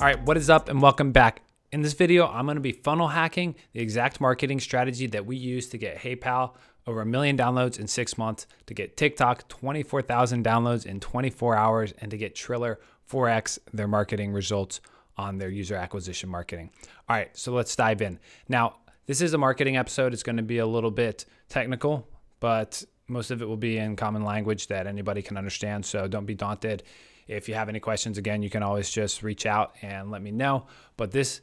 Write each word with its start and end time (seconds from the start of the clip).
All 0.00 0.06
right, 0.06 0.22
what 0.22 0.38
is 0.38 0.48
up 0.48 0.70
and 0.70 0.80
welcome 0.80 1.12
back. 1.12 1.42
In 1.72 1.82
this 1.82 1.92
video, 1.92 2.26
I'm 2.26 2.46
going 2.46 2.54
to 2.54 2.62
be 2.62 2.72
funnel 2.72 3.08
hacking 3.08 3.54
the 3.74 3.80
exact 3.80 4.18
marketing 4.18 4.58
strategy 4.58 5.06
that 5.08 5.26
we 5.26 5.36
use 5.36 5.68
to 5.68 5.76
get 5.76 5.98
HeyPal 5.98 6.54
over 6.86 7.02
a 7.02 7.04
million 7.04 7.36
downloads 7.36 7.78
in 7.78 7.86
six 7.86 8.16
months, 8.16 8.46
to 8.64 8.72
get 8.72 8.96
TikTok 8.96 9.46
24,000 9.48 10.42
downloads 10.42 10.86
in 10.86 11.00
24 11.00 11.54
hours, 11.54 11.92
and 11.98 12.10
to 12.12 12.16
get 12.16 12.34
Triller 12.34 12.80
4x 13.12 13.58
their 13.74 13.86
marketing 13.86 14.32
results 14.32 14.80
on 15.18 15.36
their 15.36 15.50
user 15.50 15.74
acquisition 15.74 16.30
marketing. 16.30 16.70
All 17.06 17.16
right, 17.16 17.36
so 17.36 17.52
let's 17.52 17.76
dive 17.76 18.00
in. 18.00 18.18
Now, 18.48 18.76
this 19.04 19.20
is 19.20 19.34
a 19.34 19.38
marketing 19.38 19.76
episode. 19.76 20.14
It's 20.14 20.22
going 20.22 20.38
to 20.38 20.42
be 20.42 20.58
a 20.58 20.66
little 20.66 20.90
bit 20.90 21.26
technical, 21.50 22.08
but 22.40 22.82
most 23.06 23.30
of 23.30 23.42
it 23.42 23.44
will 23.44 23.58
be 23.58 23.76
in 23.76 23.96
common 23.96 24.24
language 24.24 24.68
that 24.68 24.86
anybody 24.86 25.20
can 25.20 25.36
understand. 25.36 25.84
So 25.84 26.08
don't 26.08 26.24
be 26.24 26.34
daunted. 26.34 26.84
If 27.30 27.48
you 27.48 27.54
have 27.54 27.68
any 27.68 27.78
questions, 27.78 28.18
again, 28.18 28.42
you 28.42 28.50
can 28.50 28.62
always 28.62 28.90
just 28.90 29.22
reach 29.22 29.46
out 29.46 29.74
and 29.82 30.10
let 30.10 30.20
me 30.20 30.32
know. 30.32 30.66
But 30.96 31.12
this 31.12 31.40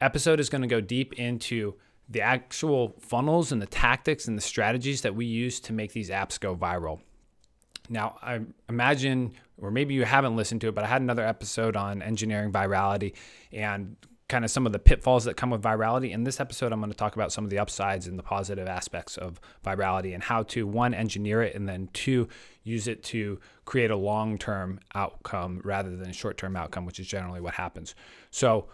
episode 0.00 0.38
is 0.38 0.50
going 0.50 0.62
to 0.62 0.68
go 0.68 0.82
deep 0.82 1.14
into 1.14 1.74
the 2.10 2.20
actual 2.20 2.94
funnels 3.00 3.50
and 3.50 3.62
the 3.62 3.66
tactics 3.66 4.28
and 4.28 4.36
the 4.36 4.42
strategies 4.42 5.00
that 5.00 5.14
we 5.14 5.24
use 5.24 5.60
to 5.60 5.72
make 5.72 5.92
these 5.92 6.10
apps 6.10 6.38
go 6.38 6.54
viral. 6.54 7.00
Now, 7.88 8.18
I 8.22 8.40
imagine, 8.68 9.32
or 9.56 9.70
maybe 9.70 9.94
you 9.94 10.04
haven't 10.04 10.36
listened 10.36 10.60
to 10.60 10.68
it, 10.68 10.74
but 10.74 10.84
I 10.84 10.88
had 10.88 11.00
another 11.00 11.24
episode 11.26 11.74
on 11.74 12.02
engineering 12.02 12.52
virality 12.52 13.14
and 13.50 13.96
kind 14.28 14.44
of 14.44 14.50
some 14.50 14.64
of 14.64 14.72
the 14.72 14.78
pitfalls 14.78 15.24
that 15.24 15.36
come 15.36 15.50
with 15.50 15.62
virality. 15.62 16.10
In 16.10 16.24
this 16.24 16.40
episode, 16.40 16.72
I'm 16.72 16.80
going 16.80 16.90
to 16.90 16.96
talk 16.96 17.14
about 17.14 17.32
some 17.32 17.44
of 17.44 17.50
the 17.50 17.58
upsides 17.58 18.06
and 18.06 18.18
the 18.18 18.22
positive 18.22 18.66
aspects 18.66 19.18
of 19.18 19.40
virality 19.64 20.14
and 20.14 20.22
how 20.22 20.44
to 20.44 20.66
one, 20.66 20.94
engineer 20.94 21.42
it, 21.42 21.54
and 21.54 21.68
then 21.68 21.90
two, 21.92 22.28
use 22.62 22.88
it 22.88 23.02
to 23.04 23.38
create 23.64 23.90
a 23.90 23.96
long 23.96 24.38
term 24.38 24.80
outcome 24.94 25.60
rather 25.62 25.94
than 25.94 26.08
a 26.08 26.12
short 26.12 26.38
term 26.38 26.56
outcome, 26.56 26.86
which 26.86 26.98
is 26.98 27.06
generally 27.06 27.40
what 27.40 27.54
happens. 27.54 27.94
So, 28.30 28.68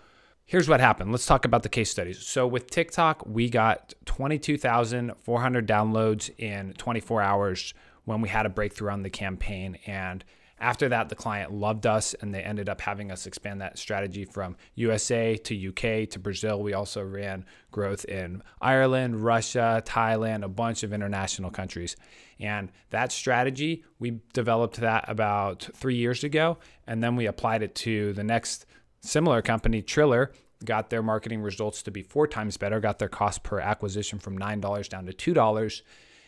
here's 0.44 0.68
what 0.68 0.80
happened. 0.80 1.10
Let's 1.10 1.26
talk 1.26 1.44
about 1.44 1.64
the 1.64 1.68
case 1.68 1.90
studies. 1.90 2.24
So, 2.24 2.46
with 2.46 2.70
TikTok, 2.70 3.26
we 3.26 3.50
got 3.50 3.94
22,400 4.04 5.66
downloads 5.66 6.30
in 6.38 6.74
24 6.74 7.22
hours 7.22 7.74
when 8.04 8.20
we 8.20 8.28
had 8.28 8.46
a 8.46 8.50
breakthrough 8.50 8.90
on 8.90 9.02
the 9.02 9.10
campaign. 9.10 9.78
And 9.86 10.24
after 10.60 10.90
that, 10.90 11.08
the 11.08 11.14
client 11.14 11.52
loved 11.52 11.86
us 11.86 12.14
and 12.14 12.34
they 12.34 12.42
ended 12.42 12.68
up 12.68 12.82
having 12.82 13.10
us 13.10 13.26
expand 13.26 13.62
that 13.62 13.78
strategy 13.78 14.26
from 14.26 14.56
USA 14.74 15.36
to 15.36 15.68
UK 15.68 16.08
to 16.10 16.18
Brazil. 16.18 16.62
We 16.62 16.74
also 16.74 17.02
ran 17.02 17.46
growth 17.70 18.04
in 18.04 18.42
Ireland, 18.60 19.24
Russia, 19.24 19.82
Thailand, 19.86 20.44
a 20.44 20.48
bunch 20.48 20.82
of 20.82 20.92
international 20.92 21.50
countries. 21.50 21.96
And 22.38 22.70
that 22.90 23.10
strategy, 23.10 23.84
we 23.98 24.20
developed 24.34 24.76
that 24.80 25.06
about 25.08 25.70
three 25.74 25.96
years 25.96 26.24
ago. 26.24 26.58
And 26.86 27.02
then 27.02 27.16
we 27.16 27.24
applied 27.24 27.62
it 27.62 27.74
to 27.76 28.12
the 28.12 28.24
next 28.24 28.66
similar 29.00 29.40
company, 29.40 29.80
Triller, 29.80 30.30
got 30.64 30.90
their 30.90 31.02
marketing 31.02 31.40
results 31.40 31.82
to 31.84 31.90
be 31.90 32.02
four 32.02 32.26
times 32.26 32.58
better, 32.58 32.80
got 32.80 32.98
their 32.98 33.08
cost 33.08 33.42
per 33.42 33.60
acquisition 33.60 34.18
from 34.18 34.38
$9 34.38 34.88
down 34.90 35.06
to 35.06 35.34
$2 35.34 35.82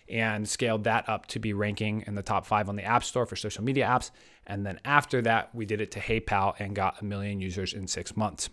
and 0.09 0.49
scaled 0.49 0.85
that 0.85 1.09
up 1.09 1.27
to 1.27 1.39
be 1.39 1.53
ranking 1.53 2.05
in 2.07 2.15
the 2.15 2.23
top 2.23 2.47
five 2.47 2.69
on 2.69 2.77
the 2.77 2.85
App 2.85 3.05
Store 3.05 3.27
for 3.27 3.37
social 3.37 3.65
media 3.65 3.87
apps. 3.87 4.11
And 4.47 4.67
then 4.67 4.81
after 4.85 5.23
that, 5.23 5.55
we 5.55 5.67
did 5.67 5.81
it 5.81 5.91
to 5.93 6.01
HeyPal 6.01 6.55
and 6.59 6.75
got 6.75 7.01
a 7.01 7.05
million 7.05 7.41
users 7.41 7.73
in 7.73 7.87
six 7.87 8.17
months. 8.17 8.51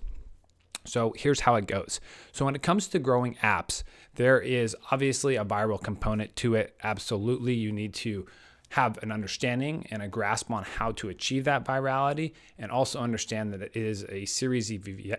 So 0.86 1.14
here's 1.18 1.42
how 1.42 1.56
it 1.56 1.68
goes. 1.68 2.00
So 2.32 2.46
when 2.46 2.56
it 2.56 2.64
comes 2.64 2.88
to 2.88 3.00
growing 3.00 3.36
apps, 3.44 3.84
there 4.16 4.40
is 4.40 4.76
obviously 4.92 5.36
a 5.36 5.46
viral 5.46 5.82
component 5.82 6.36
to 6.38 6.56
it. 6.56 6.76
Absolutely, 6.84 7.54
you 7.54 7.72
need 7.72 7.94
to 7.96 8.26
have 8.70 9.02
an 9.02 9.12
understanding 9.12 9.86
and 9.90 10.02
a 10.02 10.08
grasp 10.08 10.52
on 10.52 10.64
how 10.64 10.92
to 10.92 11.10
achieve 11.10 11.44
that 11.44 11.66
virality 11.66 12.34
and 12.58 12.72
also 12.72 13.00
understand 13.00 13.52
that 13.52 13.62
it 13.62 13.76
is 13.76 14.06
a 14.10 14.26
series 14.26 14.72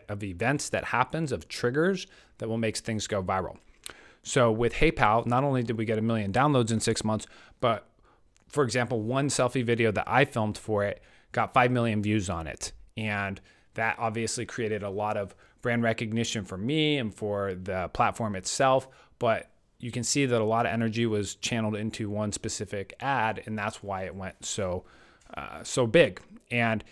of 0.08 0.22
events 0.22 0.68
that 0.68 0.84
happens 0.84 1.32
of 1.32 1.48
triggers 1.48 2.06
that 2.38 2.48
will 2.48 2.58
make 2.58 2.76
things 2.76 3.06
go 3.06 3.22
viral. 3.22 3.56
So 4.22 4.52
with 4.52 4.74
HeyPal, 4.74 5.26
not 5.26 5.44
only 5.44 5.62
did 5.62 5.78
we 5.78 5.84
get 5.84 5.98
a 5.98 6.02
million 6.02 6.32
downloads 6.32 6.70
in 6.70 6.80
six 6.80 7.04
months, 7.04 7.26
but 7.60 7.86
for 8.48 8.64
example, 8.64 9.00
one 9.00 9.28
selfie 9.28 9.64
video 9.64 9.92
that 9.92 10.04
I 10.06 10.24
filmed 10.24 10.58
for 10.58 10.84
it 10.84 11.02
got 11.32 11.54
5 11.54 11.70
million 11.70 12.02
views 12.02 12.28
on 12.28 12.46
it. 12.46 12.72
And 12.96 13.40
that 13.74 13.96
obviously 13.98 14.44
created 14.44 14.82
a 14.82 14.90
lot 14.90 15.16
of 15.16 15.34
brand 15.62 15.82
recognition 15.82 16.44
for 16.44 16.58
me 16.58 16.98
and 16.98 17.14
for 17.14 17.54
the 17.54 17.88
platform 17.92 18.34
itself. 18.34 18.88
But 19.18 19.48
you 19.78 19.90
can 19.90 20.02
see 20.02 20.26
that 20.26 20.40
a 20.40 20.44
lot 20.44 20.66
of 20.66 20.72
energy 20.72 21.06
was 21.06 21.36
channeled 21.36 21.76
into 21.76 22.10
one 22.10 22.32
specific 22.32 22.94
ad, 23.00 23.42
and 23.46 23.56
that's 23.56 23.82
why 23.82 24.02
it 24.02 24.14
went 24.14 24.44
so 24.44 24.84
uh, 25.34 25.62
so 25.62 25.86
big. 25.86 26.20
And 26.50 26.82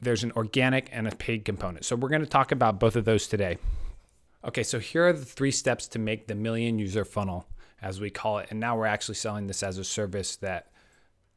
there's 0.00 0.22
an 0.24 0.32
organic 0.32 0.88
and 0.92 1.08
a 1.08 1.14
paid 1.14 1.44
component. 1.44 1.84
So 1.84 1.96
we're 1.96 2.08
going 2.08 2.22
to 2.22 2.28
talk 2.28 2.52
about 2.52 2.78
both 2.78 2.96
of 2.96 3.04
those 3.04 3.26
today. 3.26 3.58
Okay, 4.44 4.64
so 4.64 4.80
here 4.80 5.06
are 5.06 5.12
the 5.12 5.24
three 5.24 5.52
steps 5.52 5.86
to 5.88 5.98
make 5.98 6.26
the 6.26 6.34
million 6.34 6.78
user 6.78 7.04
funnel, 7.04 7.46
as 7.80 8.00
we 8.00 8.10
call 8.10 8.38
it. 8.38 8.48
And 8.50 8.58
now 8.58 8.76
we're 8.76 8.86
actually 8.86 9.14
selling 9.14 9.46
this 9.46 9.62
as 9.62 9.78
a 9.78 9.84
service 9.84 10.36
that 10.36 10.72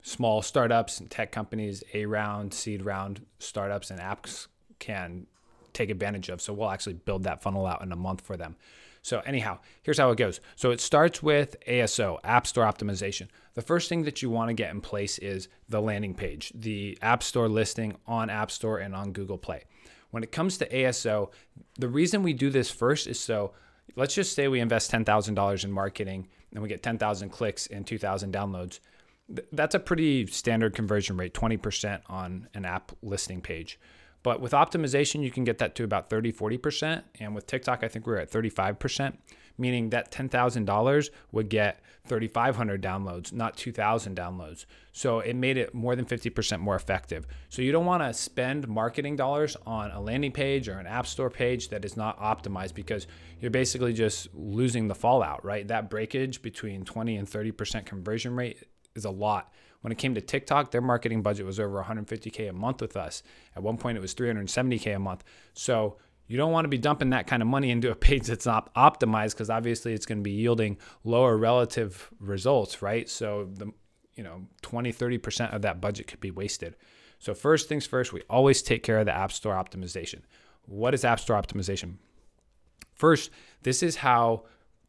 small 0.02 0.42
startups 0.42 1.00
and 1.00 1.10
tech 1.10 1.32
companies, 1.32 1.84
A 1.94 2.06
round, 2.06 2.54
seed 2.54 2.84
round 2.84 3.26
startups, 3.38 3.92
and 3.92 4.00
apps 4.00 4.48
can 4.80 5.28
take 5.74 5.92
advantage 5.92 6.30
of. 6.30 6.42
So 6.42 6.54
we'll 6.54 6.72
actually 6.72 6.94
build 6.94 7.24
that 7.24 7.44
funnel 7.44 7.68
out 7.68 7.84
in 7.84 7.92
a 7.92 7.96
month 7.96 8.22
for 8.22 8.38
them. 8.38 8.56
So, 9.04 9.20
anyhow, 9.20 9.60
here's 9.84 10.00
how 10.00 10.10
it 10.10 10.18
goes. 10.18 10.40
So, 10.56 10.72
it 10.72 10.82
starts 10.82 11.22
with 11.22 11.56
ASO, 11.68 12.18
App 12.24 12.48
Store 12.48 12.66
Optimization. 12.66 13.28
The 13.54 13.62
first 13.62 13.88
thing 13.88 14.02
that 14.06 14.24
you 14.24 14.32
want 14.32 14.50
to 14.50 14.56
get 14.56 14.72
in 14.72 14.82
place 14.82 15.20
is 15.20 15.48
the 15.70 15.80
landing 15.80 16.16
page, 16.16 16.52
the 16.56 16.98
App 17.04 17.22
Store 17.22 17.48
listing 17.48 17.96
on 18.08 18.32
App 18.32 18.50
Store 18.50 18.80
and 18.80 18.96
on 18.96 19.12
Google 19.12 19.38
Play. 19.38 19.66
When 20.16 20.24
it 20.24 20.32
comes 20.32 20.58
to 20.60 20.70
ASO, 20.70 21.30
the 21.78 21.90
reason 21.90 22.24
we 22.24 22.32
do 22.32 22.50
this 22.50 22.72
first 22.72 23.06
is 23.06 23.20
so 23.20 23.52
let's 23.98 24.16
just 24.16 24.34
say 24.34 24.48
we 24.48 24.62
invest 24.62 24.90
$10,000 24.90 25.66
in 25.66 25.72
marketing 25.74 26.30
and 26.54 26.64
we 26.64 26.70
get 26.70 26.82
10,000 26.82 27.28
clicks 27.28 27.68
and 27.68 27.86
2,000 27.86 28.34
downloads. 28.34 28.80
That's 29.52 29.76
a 29.76 29.80
pretty 29.80 30.26
standard 30.28 30.74
conversion 30.74 31.18
rate, 31.18 31.34
20% 31.34 32.00
on 32.08 32.48
an 32.54 32.64
app 32.64 32.94
listing 33.04 33.42
page. 33.42 33.78
But 34.24 34.40
with 34.40 34.54
optimization, 34.54 35.22
you 35.22 35.32
can 35.32 35.44
get 35.44 35.58
that 35.58 35.76
to 35.76 35.84
about 35.84 36.10
30, 36.10 36.32
40%. 36.32 37.04
And 37.20 37.36
with 37.36 37.46
TikTok, 37.46 37.84
I 37.84 37.90
think 37.90 38.08
we're 38.08 38.16
at 38.16 38.32
35% 38.32 39.18
meaning 39.58 39.90
that 39.90 40.12
$10,000 40.12 41.10
would 41.32 41.50
get 41.50 41.80
3,500 42.08 42.82
downloads, 42.82 43.34
not 43.34 43.58
2,000 43.58 44.16
downloads. 44.16 44.66
So 44.92 45.20
it 45.20 45.36
made 45.36 45.58
it 45.58 45.74
more 45.74 45.96
than 45.96 46.06
50% 46.06 46.60
more 46.60 46.76
effective. 46.76 47.26
So 47.50 47.62
you 47.62 47.72
don't 47.72 47.86
want 47.86 48.04
to 48.04 48.14
spend 48.14 48.68
marketing 48.68 49.16
dollars 49.16 49.58
on 49.66 49.92
a 49.92 50.00
landing 50.00 50.32
page 50.32 50.70
or 50.70 50.78
an 50.80 50.88
app 50.88 51.08
store 51.08 51.30
page 51.30 51.70
that 51.70 51.84
is 51.84 51.98
not 51.98 52.20
optimized 52.20 52.76
because 52.76 53.08
you're 53.40 53.52
basically 53.52 53.94
just 53.94 54.28
losing 54.34 54.88
the 54.88 54.96
fallout, 54.96 55.44
right? 55.44 55.68
That 55.68 55.90
breakage 55.90 56.42
between 56.42 56.86
20 56.86 57.18
and 57.18 57.28
30% 57.28 57.86
conversion 57.86 58.36
rate 58.36 58.64
is 58.96 59.06
a 59.06 59.12
lot. 59.12 59.52
When 59.82 59.92
it 59.92 60.00
came 60.00 60.16
to 60.16 60.22
TikTok, 60.22 60.72
their 60.72 60.82
marketing 60.82 61.22
budget 61.22 61.46
was 61.46 61.60
over 61.60 61.84
150K 61.84 62.50
a 62.50 62.54
month 62.54 62.82
with 62.82 62.98
us. 62.98 63.22
At 63.56 63.62
one 63.62 63.78
point, 63.78 63.98
it 63.98 64.02
was 64.02 64.16
370K 64.16 64.96
a 64.96 65.00
month. 65.00 65.24
So 65.54 65.98
you 66.28 66.38
don't 66.38 66.52
want 66.52 66.66
to 66.66 66.70
be 66.70 66.78
dumping 66.78 67.12
that 67.12 67.28
kind 67.28 67.42
of 67.42 67.48
money 67.48 67.70
into 67.72 67.92
a 67.92 67.96
page 68.08 68.28
that's 68.28 68.46
not 68.46 68.74
optimized 68.76 69.32
because 69.32 69.50
obviously 69.50 69.94
it's 69.94 70.06
going 70.06 70.20
to 70.20 70.24
be 70.24 70.32
yielding 70.32 70.78
lower 71.04 71.38
relative 71.38 72.10
results, 72.20 72.82
right? 72.82 73.10
So 73.10 73.50
the 73.54 73.72
you 74.16 74.24
know 74.24 74.48
20 74.62 74.94
30% 74.94 75.54
of 75.54 75.62
that 75.64 75.82
budget 75.82 76.08
could 76.08 76.22
be 76.22 76.32
wasted. 76.32 76.76
So 77.20 77.34
first 77.34 77.70
things 77.70 77.86
first, 77.86 78.14
we 78.14 78.22
always 78.30 78.62
take 78.62 78.84
care 78.84 79.00
of 79.00 79.06
the 79.06 79.16
App 79.16 79.32
Store 79.32 79.56
optimization. 79.56 80.22
What 80.66 80.94
is 80.94 81.06
App 81.06 81.20
Store 81.20 81.42
optimization? 81.42 81.96
First, 82.94 83.30
this 83.64 83.84
is 83.84 83.98
how 83.98 84.44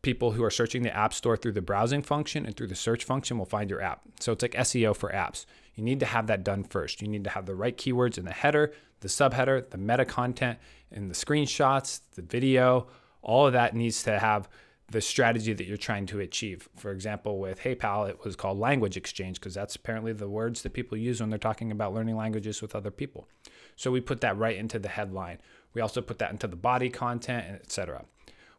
people 0.07 0.31
who 0.31 0.45
are 0.45 0.53
searching 0.53 0.85
the 0.85 0.97
App 0.97 1.13
Store 1.13 1.37
through 1.37 1.51
the 1.51 1.61
browsing 1.61 2.01
function 2.01 2.47
and 2.47 2.57
through 2.57 2.69
the 2.69 2.77
search 2.77 3.03
function 3.03 3.39
will 3.39 3.45
find 3.45 3.69
your 3.69 3.83
app. 3.83 4.03
So 4.21 4.31
it's 4.31 4.41
like 4.41 4.53
SEO 4.53 4.95
for 4.95 5.11
apps. 5.11 5.47
You 5.75 5.83
need 5.83 5.99
to 5.99 6.07
have 6.07 6.29
that 6.29 6.45
done 6.45 6.63
first. 6.63 7.03
You 7.03 7.09
need 7.09 7.25
to 7.25 7.31
have 7.31 7.45
the 7.45 7.57
right 7.57 7.77
keywords 7.77 8.17
in 8.17 8.25
the 8.25 8.31
header, 8.31 8.73
the 9.01 9.09
subheader, 9.09 9.69
the 9.69 9.79
meta 9.79 10.05
content, 10.05 10.61
and 10.93 11.11
the 11.11 11.15
screenshots, 11.15 12.03
the 12.15 12.23
video. 12.23 12.87
All 13.21 13.49
of 13.49 13.53
that 13.55 13.75
needs 13.75 14.05
to 14.05 14.17
have 14.21 14.49
the 14.93 15.01
strategy 15.01 15.53
that 15.53 15.67
you're 15.67 15.77
trying 15.77 16.07
to 16.07 16.21
achieve. 16.21 16.69
For 16.77 16.93
example, 16.93 17.41
with 17.41 17.63
HeyPal, 17.63 18.09
it 18.09 18.25
was 18.25 18.37
called 18.37 18.61
language 18.61 18.97
exchange 18.97 19.41
because 19.41 19.55
that's 19.55 19.75
apparently 19.75 20.13
the 20.13 20.29
words 20.29 20.63
that 20.63 20.73
people 20.73 20.97
use 20.97 21.21
when 21.21 21.31
they're 21.31 21.39
talking 21.41 21.73
about 21.73 21.93
learning 21.93 22.17
languages 22.17 22.63
with 22.63 22.77
other 22.77 22.93
people. 22.93 23.29
So 23.75 23.91
we 23.91 24.01
put 24.01 24.21
that 24.21 24.39
right 24.39 24.57
into 24.57 24.79
the 24.79 24.89
headline. 24.89 25.39
We 25.75 25.81
also 25.81 26.01
put 26.01 26.21
that 26.21 26.31
into 26.31 26.47
the 26.47 26.55
body 26.55 26.91
content, 26.91 27.61
etc. 27.61 28.05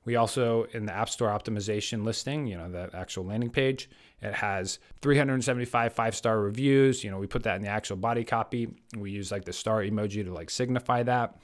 We 0.08 0.16
also, 0.16 0.68
in 0.72 0.86
the 0.86 0.94
App 0.94 1.10
Store 1.10 1.28
optimization 1.28 2.06
listing, 2.06 2.48
you 2.48 2.56
know, 2.56 2.72
the 2.72 2.90
actual 2.94 3.26
landing 3.26 3.50
page, 3.50 3.90
it 4.22 4.34
has 4.36 4.80
375 5.02 5.92
five 5.92 6.16
star 6.16 6.40
reviews. 6.40 7.04
You 7.04 7.12
know, 7.12 7.18
we 7.18 7.28
put 7.28 7.44
that 7.44 7.58
in 7.58 7.62
the 7.62 7.68
actual 7.68 7.98
body 7.98 8.24
copy. 8.24 8.70
We 8.98 9.12
use 9.12 9.34
like 9.34 9.44
the 9.44 9.52
star 9.52 9.82
emoji 9.82 10.24
to 10.24 10.34
like 10.34 10.50
signify 10.50 11.04
that. 11.04 11.38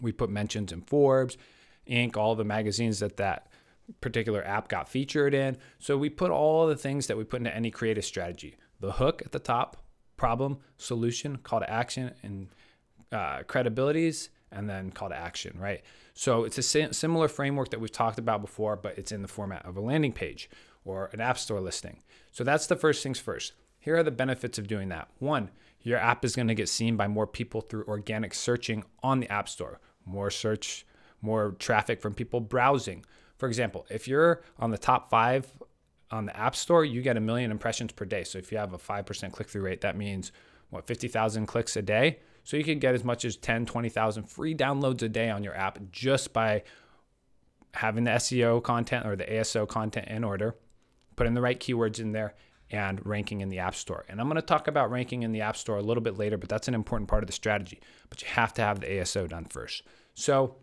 We 0.00 0.12
put 0.12 0.30
mentions 0.30 0.72
in 0.72 0.80
Forbes, 0.80 1.36
Inc., 1.86 2.16
all 2.16 2.34
the 2.34 2.42
magazines 2.42 3.00
that 3.00 3.18
that 3.18 3.48
particular 4.00 4.42
app 4.46 4.68
got 4.68 4.88
featured 4.88 5.34
in. 5.34 5.58
So 5.78 5.98
we 5.98 6.08
put 6.08 6.30
all 6.30 6.66
the 6.66 6.76
things 6.76 7.06
that 7.08 7.18
we 7.18 7.24
put 7.24 7.40
into 7.40 7.54
any 7.54 7.70
creative 7.70 8.06
strategy 8.06 8.56
the 8.80 8.92
hook 8.92 9.20
at 9.26 9.32
the 9.32 9.38
top, 9.38 9.84
problem, 10.16 10.56
solution, 10.78 11.36
call 11.36 11.60
to 11.60 11.70
action, 11.70 12.14
and 12.22 12.48
uh, 13.12 13.42
credibilities, 13.42 14.30
and 14.54 14.70
then 14.70 14.90
call 14.90 15.08
to 15.08 15.16
action, 15.16 15.56
right? 15.58 15.82
So 16.14 16.44
it's 16.44 16.58
a 16.58 16.92
similar 16.92 17.28
framework 17.28 17.70
that 17.70 17.80
we've 17.80 17.90
talked 17.90 18.18
about 18.18 18.40
before, 18.40 18.76
but 18.76 18.96
it's 18.96 19.12
in 19.12 19.22
the 19.22 19.28
format 19.28 19.66
of 19.66 19.76
a 19.76 19.80
landing 19.80 20.12
page 20.12 20.48
or 20.84 21.10
an 21.12 21.20
app 21.20 21.38
store 21.38 21.60
listing. 21.60 22.02
So 22.30 22.44
that's 22.44 22.66
the 22.66 22.76
first 22.76 23.02
things 23.02 23.18
first. 23.18 23.52
Here 23.78 23.96
are 23.96 24.02
the 24.02 24.10
benefits 24.10 24.58
of 24.58 24.66
doing 24.66 24.88
that. 24.90 25.08
One, 25.18 25.50
your 25.82 25.98
app 25.98 26.24
is 26.24 26.34
going 26.34 26.48
to 26.48 26.54
get 26.54 26.68
seen 26.68 26.96
by 26.96 27.08
more 27.08 27.26
people 27.26 27.60
through 27.60 27.84
organic 27.84 28.32
searching 28.32 28.84
on 29.02 29.20
the 29.20 29.30
App 29.30 29.48
Store, 29.48 29.80
more 30.06 30.30
search, 30.30 30.86
more 31.20 31.54
traffic 31.58 32.00
from 32.00 32.14
people 32.14 32.40
browsing. 32.40 33.04
For 33.36 33.48
example, 33.48 33.84
if 33.90 34.08
you're 34.08 34.42
on 34.58 34.70
the 34.70 34.78
top 34.78 35.10
five 35.10 35.46
on 36.10 36.26
the 36.26 36.36
App 36.36 36.56
Store, 36.56 36.84
you 36.84 37.02
get 37.02 37.16
a 37.16 37.20
million 37.20 37.50
impressions 37.50 37.92
per 37.92 38.04
day. 38.04 38.24
So 38.24 38.38
if 38.38 38.52
you 38.52 38.58
have 38.58 38.72
a 38.72 38.78
5% 38.78 39.32
click 39.32 39.48
through 39.48 39.62
rate, 39.62 39.80
that 39.82 39.96
means 39.96 40.32
what, 40.70 40.86
50,000 40.86 41.46
clicks 41.46 41.76
a 41.76 41.82
day? 41.82 42.20
So 42.44 42.56
you 42.56 42.64
can 42.64 42.78
get 42.78 42.94
as 42.94 43.04
much 43.04 43.24
as 43.24 43.36
10, 43.36 43.66
20,000 43.66 44.24
free 44.24 44.54
downloads 44.54 45.02
a 45.02 45.08
day 45.08 45.30
on 45.30 45.42
your 45.42 45.56
app 45.56 45.78
just 45.90 46.32
by 46.32 46.62
having 47.72 48.04
the 48.04 48.12
SEO 48.12 48.62
content 48.62 49.06
or 49.06 49.16
the 49.16 49.24
ASO 49.24 49.66
content 49.66 50.08
in 50.08 50.22
order, 50.22 50.54
putting 51.16 51.34
the 51.34 51.40
right 51.40 51.58
keywords 51.58 51.98
in 51.98 52.12
there, 52.12 52.34
and 52.70 53.04
ranking 53.06 53.40
in 53.40 53.48
the 53.48 53.58
App 53.58 53.74
Store. 53.74 54.04
And 54.08 54.20
I'm 54.20 54.28
going 54.28 54.36
to 54.36 54.42
talk 54.42 54.68
about 54.68 54.90
ranking 54.90 55.22
in 55.22 55.32
the 55.32 55.40
App 55.40 55.56
Store 55.56 55.78
a 55.78 55.82
little 55.82 56.02
bit 56.02 56.18
later, 56.18 56.36
but 56.36 56.48
that's 56.48 56.68
an 56.68 56.74
important 56.74 57.08
part 57.08 57.22
of 57.22 57.26
the 57.26 57.32
strategy. 57.32 57.80
But 58.10 58.22
you 58.22 58.28
have 58.28 58.52
to 58.54 58.62
have 58.62 58.80
the 58.80 58.86
ASO 58.86 59.28
done 59.28 59.44
first. 59.44 59.82
So, 60.14 60.56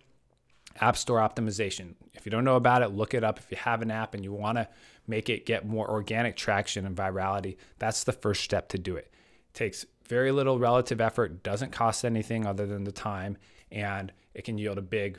App 0.79 0.97
Store 0.97 1.19
optimization. 1.19 1.95
If 2.13 2.25
you 2.25 2.31
don't 2.31 2.45
know 2.45 2.55
about 2.55 2.81
it, 2.81 2.89
look 2.89 3.13
it 3.13 3.23
up. 3.23 3.39
If 3.39 3.51
you 3.51 3.57
have 3.57 3.81
an 3.81 3.91
app 3.91 4.13
and 4.13 4.23
you 4.23 4.31
want 4.31 4.57
to 4.57 4.67
make 5.07 5.29
it 5.29 5.45
get 5.45 5.67
more 5.67 5.89
organic 5.89 6.37
traction 6.37 6.85
and 6.85 6.95
virality, 6.95 7.57
that's 7.77 8.03
the 8.03 8.13
first 8.13 8.43
step 8.43 8.69
to 8.69 8.77
do 8.77 8.95
it. 8.95 9.05
it. 9.05 9.13
Takes 9.53 9.85
very 10.11 10.33
little 10.33 10.59
relative 10.59 10.99
effort, 10.99 11.41
doesn't 11.41 11.71
cost 11.71 12.03
anything 12.03 12.45
other 12.45 12.67
than 12.67 12.83
the 12.83 12.91
time, 12.91 13.37
and 13.71 14.11
it 14.33 14.43
can 14.43 14.57
yield 14.57 14.77
a 14.77 14.81
big, 14.81 15.17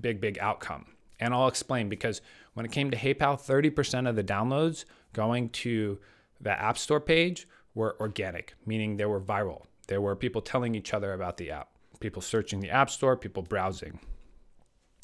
big, 0.00 0.20
big 0.20 0.36
outcome. 0.40 0.86
And 1.20 1.32
I'll 1.32 1.46
explain 1.46 1.88
because 1.88 2.20
when 2.54 2.66
it 2.66 2.72
came 2.72 2.90
to 2.90 2.96
HeyPal, 2.96 3.40
30% 3.40 4.08
of 4.08 4.16
the 4.16 4.24
downloads 4.24 4.84
going 5.12 5.50
to 5.50 6.00
the 6.40 6.50
App 6.50 6.78
Store 6.78 6.98
page 6.98 7.46
were 7.76 7.96
organic, 8.00 8.54
meaning 8.66 8.96
they 8.96 9.04
were 9.04 9.20
viral. 9.20 9.62
There 9.86 10.00
were 10.00 10.16
people 10.16 10.42
telling 10.42 10.74
each 10.74 10.92
other 10.92 11.12
about 11.12 11.36
the 11.36 11.52
app, 11.52 11.68
people 12.00 12.20
searching 12.20 12.58
the 12.58 12.70
App 12.70 12.90
Store, 12.90 13.16
people 13.16 13.44
browsing. 13.44 14.00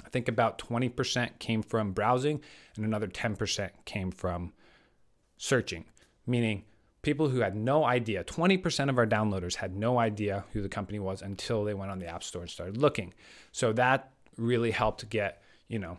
I 0.05 0.09
think 0.09 0.27
about 0.27 0.59
20% 0.59 1.39
came 1.39 1.63
from 1.63 1.93
browsing 1.93 2.41
and 2.75 2.85
another 2.85 3.07
10% 3.07 3.71
came 3.85 4.11
from 4.11 4.55
searching, 5.37 5.85
meaning 6.27 6.65
people 7.05 7.29
who 7.29 7.41
had 7.41 7.55
no 7.55 7.85
idea 7.85 8.25
20% 8.25 8.89
of 8.89 8.99
our 8.99 9.07
downloaders 9.07 9.55
had 9.55 9.77
no 9.77 9.99
idea 9.99 10.45
who 10.53 10.63
the 10.63 10.69
company 10.69 10.99
was 10.99 11.23
until 11.23 11.63
they 11.63 11.75
went 11.75 11.91
on 11.91 12.01
the 12.01 12.07
app 12.07 12.25
store 12.25 12.43
and 12.43 12.51
started 12.51 12.77
looking. 12.77 13.15
So 13.53 13.73
that 13.75 14.11
really 14.37 14.73
helped 14.73 15.09
get 15.09 15.41
you 15.69 15.79
know 15.79 15.99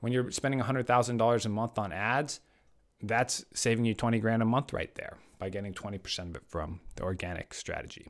when 0.00 0.12
you're 0.12 0.30
spending 0.32 0.60
$100000 0.60 1.44
a 1.44 1.48
month 1.48 1.78
on 1.78 1.92
ads 1.92 2.40
that's 3.02 3.44
saving 3.54 3.84
you 3.84 3.94
20 3.94 4.18
grand 4.18 4.42
a 4.42 4.44
month 4.44 4.72
right 4.72 4.92
there 4.96 5.16
by 5.38 5.48
getting 5.48 5.72
20% 5.72 6.30
of 6.30 6.36
it 6.36 6.42
from 6.48 6.80
the 6.96 7.04
organic 7.04 7.54
strategy. 7.54 8.08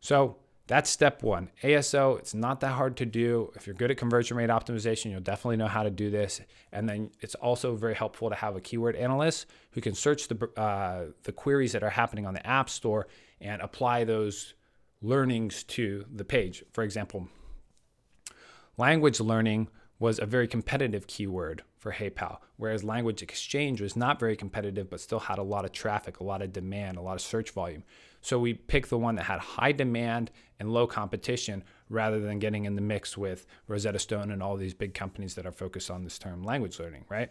So 0.00 0.36
that's 0.66 0.88
step 0.88 1.22
one. 1.22 1.50
ASO, 1.62 2.18
it's 2.18 2.32
not 2.32 2.60
that 2.60 2.72
hard 2.72 2.96
to 2.96 3.06
do. 3.06 3.52
If 3.54 3.66
you're 3.66 3.76
good 3.76 3.90
at 3.90 3.98
conversion 3.98 4.36
rate 4.36 4.48
optimization, 4.48 5.10
you'll 5.10 5.20
definitely 5.20 5.58
know 5.58 5.66
how 5.66 5.82
to 5.82 5.90
do 5.90 6.10
this. 6.10 6.40
And 6.72 6.88
then 6.88 7.10
it's 7.20 7.34
also 7.34 7.76
very 7.76 7.94
helpful 7.94 8.30
to 8.30 8.34
have 8.34 8.56
a 8.56 8.60
keyword 8.60 8.96
analyst 8.96 9.46
who 9.72 9.82
can 9.82 9.94
search 9.94 10.28
the, 10.28 10.48
uh, 10.58 11.12
the 11.24 11.32
queries 11.32 11.72
that 11.72 11.82
are 11.82 11.90
happening 11.90 12.24
on 12.24 12.32
the 12.32 12.46
App 12.46 12.70
Store 12.70 13.08
and 13.42 13.60
apply 13.60 14.04
those 14.04 14.54
learnings 15.02 15.64
to 15.64 16.06
the 16.10 16.24
page. 16.24 16.64
For 16.72 16.82
example, 16.82 17.28
language 18.78 19.20
learning 19.20 19.68
was 19.98 20.18
a 20.18 20.26
very 20.26 20.48
competitive 20.48 21.06
keyword 21.06 21.62
for 21.78 21.92
HeyPal, 21.92 22.38
whereas 22.56 22.82
language 22.82 23.22
exchange 23.22 23.80
was 23.80 23.96
not 23.96 24.18
very 24.18 24.36
competitive 24.36 24.88
but 24.88 25.00
still 25.00 25.20
had 25.20 25.38
a 25.38 25.42
lot 25.42 25.66
of 25.66 25.72
traffic, 25.72 26.20
a 26.20 26.24
lot 26.24 26.40
of 26.40 26.52
demand, 26.52 26.96
a 26.96 27.02
lot 27.02 27.14
of 27.14 27.20
search 27.20 27.50
volume. 27.50 27.84
So 28.22 28.38
we 28.38 28.54
picked 28.54 28.88
the 28.88 28.98
one 28.98 29.16
that 29.16 29.24
had 29.24 29.38
high 29.38 29.72
demand 29.72 30.30
and 30.60 30.72
low 30.72 30.86
competition 30.86 31.64
rather 31.88 32.20
than 32.20 32.38
getting 32.38 32.64
in 32.64 32.74
the 32.74 32.80
mix 32.80 33.16
with 33.16 33.46
Rosetta 33.68 33.98
Stone 33.98 34.30
and 34.30 34.42
all 34.42 34.56
these 34.56 34.74
big 34.74 34.94
companies 34.94 35.34
that 35.34 35.46
are 35.46 35.52
focused 35.52 35.90
on 35.90 36.04
this 36.04 36.18
term 36.18 36.42
language 36.42 36.78
learning, 36.78 37.04
right? 37.08 37.30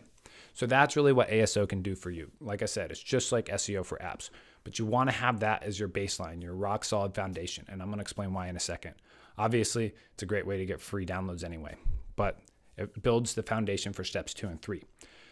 So 0.53 0.65
that's 0.65 0.95
really 0.95 1.13
what 1.13 1.29
ASO 1.29 1.67
can 1.67 1.81
do 1.81 1.95
for 1.95 2.11
you. 2.11 2.31
Like 2.39 2.61
I 2.61 2.65
said, 2.65 2.91
it's 2.91 3.01
just 3.01 3.31
like 3.31 3.47
SEO 3.47 3.85
for 3.85 3.97
apps, 3.97 4.29
but 4.63 4.77
you 4.77 4.85
want 4.85 5.09
to 5.09 5.15
have 5.15 5.39
that 5.39 5.63
as 5.63 5.79
your 5.79 5.89
baseline, 5.89 6.41
your 6.41 6.53
rock 6.53 6.85
solid 6.85 7.15
foundation. 7.15 7.65
And 7.69 7.81
I'm 7.81 7.87
going 7.87 7.97
to 7.97 8.03
explain 8.03 8.33
why 8.33 8.47
in 8.47 8.55
a 8.55 8.61
second. 8.61 8.95
Obviously, 9.37 9.93
it's 10.13 10.23
a 10.23 10.27
great 10.27 10.45
way 10.45 10.57
to 10.57 10.65
get 10.65 10.79
free 10.79 11.05
downloads 11.05 11.43
anyway, 11.43 11.75
but 12.15 12.39
it 12.77 13.01
builds 13.01 13.33
the 13.33 13.43
foundation 13.43 13.93
for 13.93 14.03
steps 14.03 14.33
two 14.33 14.47
and 14.47 14.61
three. 14.61 14.83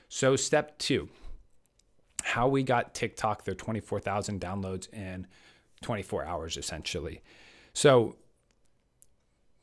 So, 0.09 0.35
step 0.35 0.77
two, 0.79 1.09
how 2.23 2.47
we 2.47 2.63
got 2.63 2.93
TikTok 2.93 3.43
their 3.43 3.55
24,000 3.55 4.41
downloads 4.41 4.91
in 4.93 5.27
24 5.81 6.25
hours 6.25 6.57
essentially. 6.57 7.21
So 7.73 8.15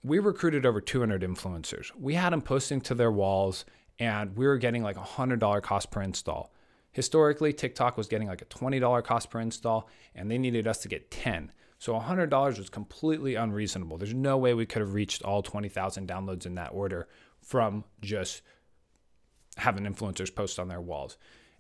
we 0.03 0.19
recruited 0.19 0.65
over 0.65 0.81
200 0.81 1.23
influencers. 1.23 1.91
We 1.99 2.15
had 2.15 2.33
them 2.33 2.43
posting 2.43 2.81
to 2.83 2.95
their 2.95 3.11
walls 3.13 3.65
and 3.99 4.37
we 4.37 4.47
were 4.47 4.59
getting 4.59 4.83
like 4.83 4.97
a 4.97 5.01
$100 5.01 5.63
cost 5.63 5.91
per 5.91 6.03
install. 6.03 6.53
Historically, 6.93 7.53
TikTok 7.53 7.97
was 7.97 8.09
getting 8.09 8.29
like 8.29 8.43
a 8.43 8.47
$20 8.47 9.05
cost 9.05 9.31
per 9.31 9.41
install 9.41 9.89
and 10.15 10.31
they 10.31 10.39
needed 10.39 10.67
us 10.67 10.79
to 10.79 10.89
get 10.89 11.11
10. 11.11 11.53
So 11.79 11.93
$100 11.99 12.59
was 12.59 12.71
completely 12.71 13.35
unreasonable. 13.35 13.99
There's 13.99 14.15
no 14.15 14.37
way 14.37 14.55
we 14.55 14.67
could 14.67 14.81
have 14.81 14.95
reached 14.95 15.23
all 15.23 15.43
20,000 15.43 16.09
downloads 16.09 16.47
in 16.47 16.55
that 16.57 16.71
order 16.73 17.09
from 17.41 17.85
just 18.01 18.43
having 19.57 19.85
influencers 19.85 20.35
post 20.35 20.59
on 20.59 20.69
their 20.69 20.81
walls. 20.81 21.17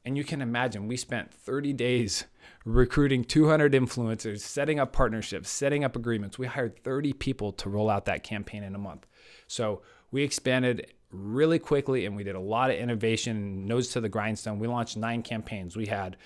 And 0.09 0.17
you 0.17 0.25
can 0.25 0.41
imagine 0.41 0.89
we 0.89 0.97
spent 0.97 1.35
30 1.35 1.75
days 1.75 2.25
recruiting 2.65 3.25
200 3.25 3.75
influencers, 3.75 4.41
setting 4.41 4.81
up 4.81 4.91
partnerships, 4.91 5.51
setting 5.51 5.85
up 5.85 5.97
agreements. 5.97 6.39
We 6.39 6.47
hired 6.47 6.83
30 6.83 7.13
people 7.13 7.53
to 7.53 7.69
roll 7.69 7.91
out 7.91 8.07
that 8.07 8.23
campaign 8.23 8.63
in 8.63 8.75
a 8.75 8.79
month. 8.79 9.07
So 9.49 9.83
we 10.11 10.23
expanded 10.23 10.95
really 11.11 11.59
quickly 11.59 12.07
and 12.07 12.17
we 12.17 12.25
did 12.25 12.37
a 12.37 12.41
lot 12.41 12.71
of 12.71 12.77
innovation, 12.77 13.67
nose 13.67 13.89
to 13.89 14.01
the 14.01 14.09
grindstone. 14.09 14.59
We 14.59 14.67
launched 14.67 14.97
nine 14.97 15.23
campaigns. 15.23 15.77
We 15.77 15.89
had 15.89 16.17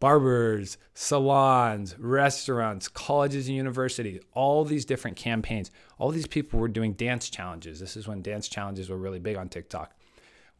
barbers, 0.00 0.76
salons, 0.94 1.96
restaurants, 2.00 2.88
colleges 2.88 3.46
and 3.46 3.56
universities, 3.56 4.20
all 4.32 4.64
these 4.64 4.84
different 4.84 5.16
campaigns. 5.16 5.70
All 5.96 6.10
these 6.10 6.26
people 6.26 6.58
were 6.58 6.66
doing 6.66 6.94
dance 6.94 7.30
challenges. 7.30 7.78
This 7.78 7.96
is 7.96 8.08
when 8.08 8.20
dance 8.20 8.48
challenges 8.48 8.90
were 8.90 8.98
really 8.98 9.20
big 9.20 9.36
on 9.36 9.48
TikTok. 9.48 9.94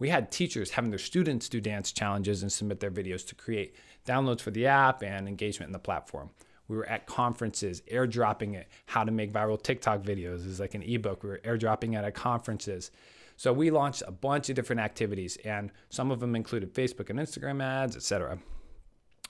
We 0.02 0.08
had 0.08 0.32
teachers 0.32 0.72
having 0.72 0.90
their 0.90 0.98
students 0.98 1.48
do 1.48 1.60
dance 1.60 1.92
challenges 1.92 2.42
and 2.42 2.50
submit 2.50 2.80
their 2.80 2.90
videos 2.90 3.24
to 3.28 3.36
create 3.36 3.76
downloads 4.04 4.40
for 4.40 4.50
the 4.50 4.66
app 4.66 5.04
and 5.04 5.28
engagement 5.28 5.68
in 5.68 5.72
the 5.72 5.78
platform. 5.78 6.30
We 6.66 6.76
were 6.76 6.88
at 6.88 7.06
conferences, 7.06 7.82
airdropping 7.82 8.56
it, 8.56 8.66
how 8.86 9.04
to 9.04 9.12
make 9.12 9.32
viral 9.32 9.62
TikTok 9.62 10.02
videos 10.02 10.44
is 10.44 10.58
like 10.58 10.74
an 10.74 10.82
ebook. 10.82 11.22
We 11.22 11.28
were 11.28 11.40
airdropping 11.44 11.96
it 11.96 12.04
at 12.04 12.16
conferences. 12.16 12.90
So 13.36 13.52
we 13.52 13.70
launched 13.70 14.02
a 14.04 14.10
bunch 14.10 14.48
of 14.48 14.56
different 14.56 14.80
activities, 14.80 15.38
and 15.44 15.70
some 15.88 16.10
of 16.10 16.18
them 16.18 16.34
included 16.34 16.74
Facebook 16.74 17.08
and 17.08 17.20
Instagram 17.20 17.62
ads, 17.62 17.94
etc. 17.94 18.40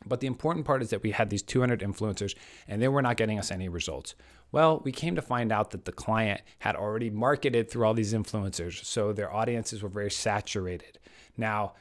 But 0.07 0.21
the 0.21 0.27
important 0.27 0.67
part 0.67 0.83
is 0.83 0.91
that 0.91 1.03
we 1.03 1.11
had 1.11 1.31
these 1.31 1.43
200 1.43 1.81
influencers 1.81 2.35
and 2.69 2.81
they 2.81 2.89
were 2.89 3.03
not 3.03 3.17
getting 3.17 3.39
us 3.39 3.51
any 3.51 3.69
results. 3.69 4.15
Well, 4.51 4.81
we 4.85 4.93
came 4.93 5.15
to 5.15 5.23
find 5.23 5.51
out 5.51 5.71
that 5.71 5.87
the 5.87 5.93
client 5.93 6.43
had 6.59 6.77
already 6.77 7.09
marketed 7.09 7.71
through 7.71 7.87
all 7.87 7.95
these 7.95 8.13
influencers, 8.13 8.85
so 8.85 9.13
their 9.13 9.33
audiences 9.33 9.83
were 9.83 9.89
very 9.89 10.11
saturated. 10.11 10.99
Now, 11.39 11.73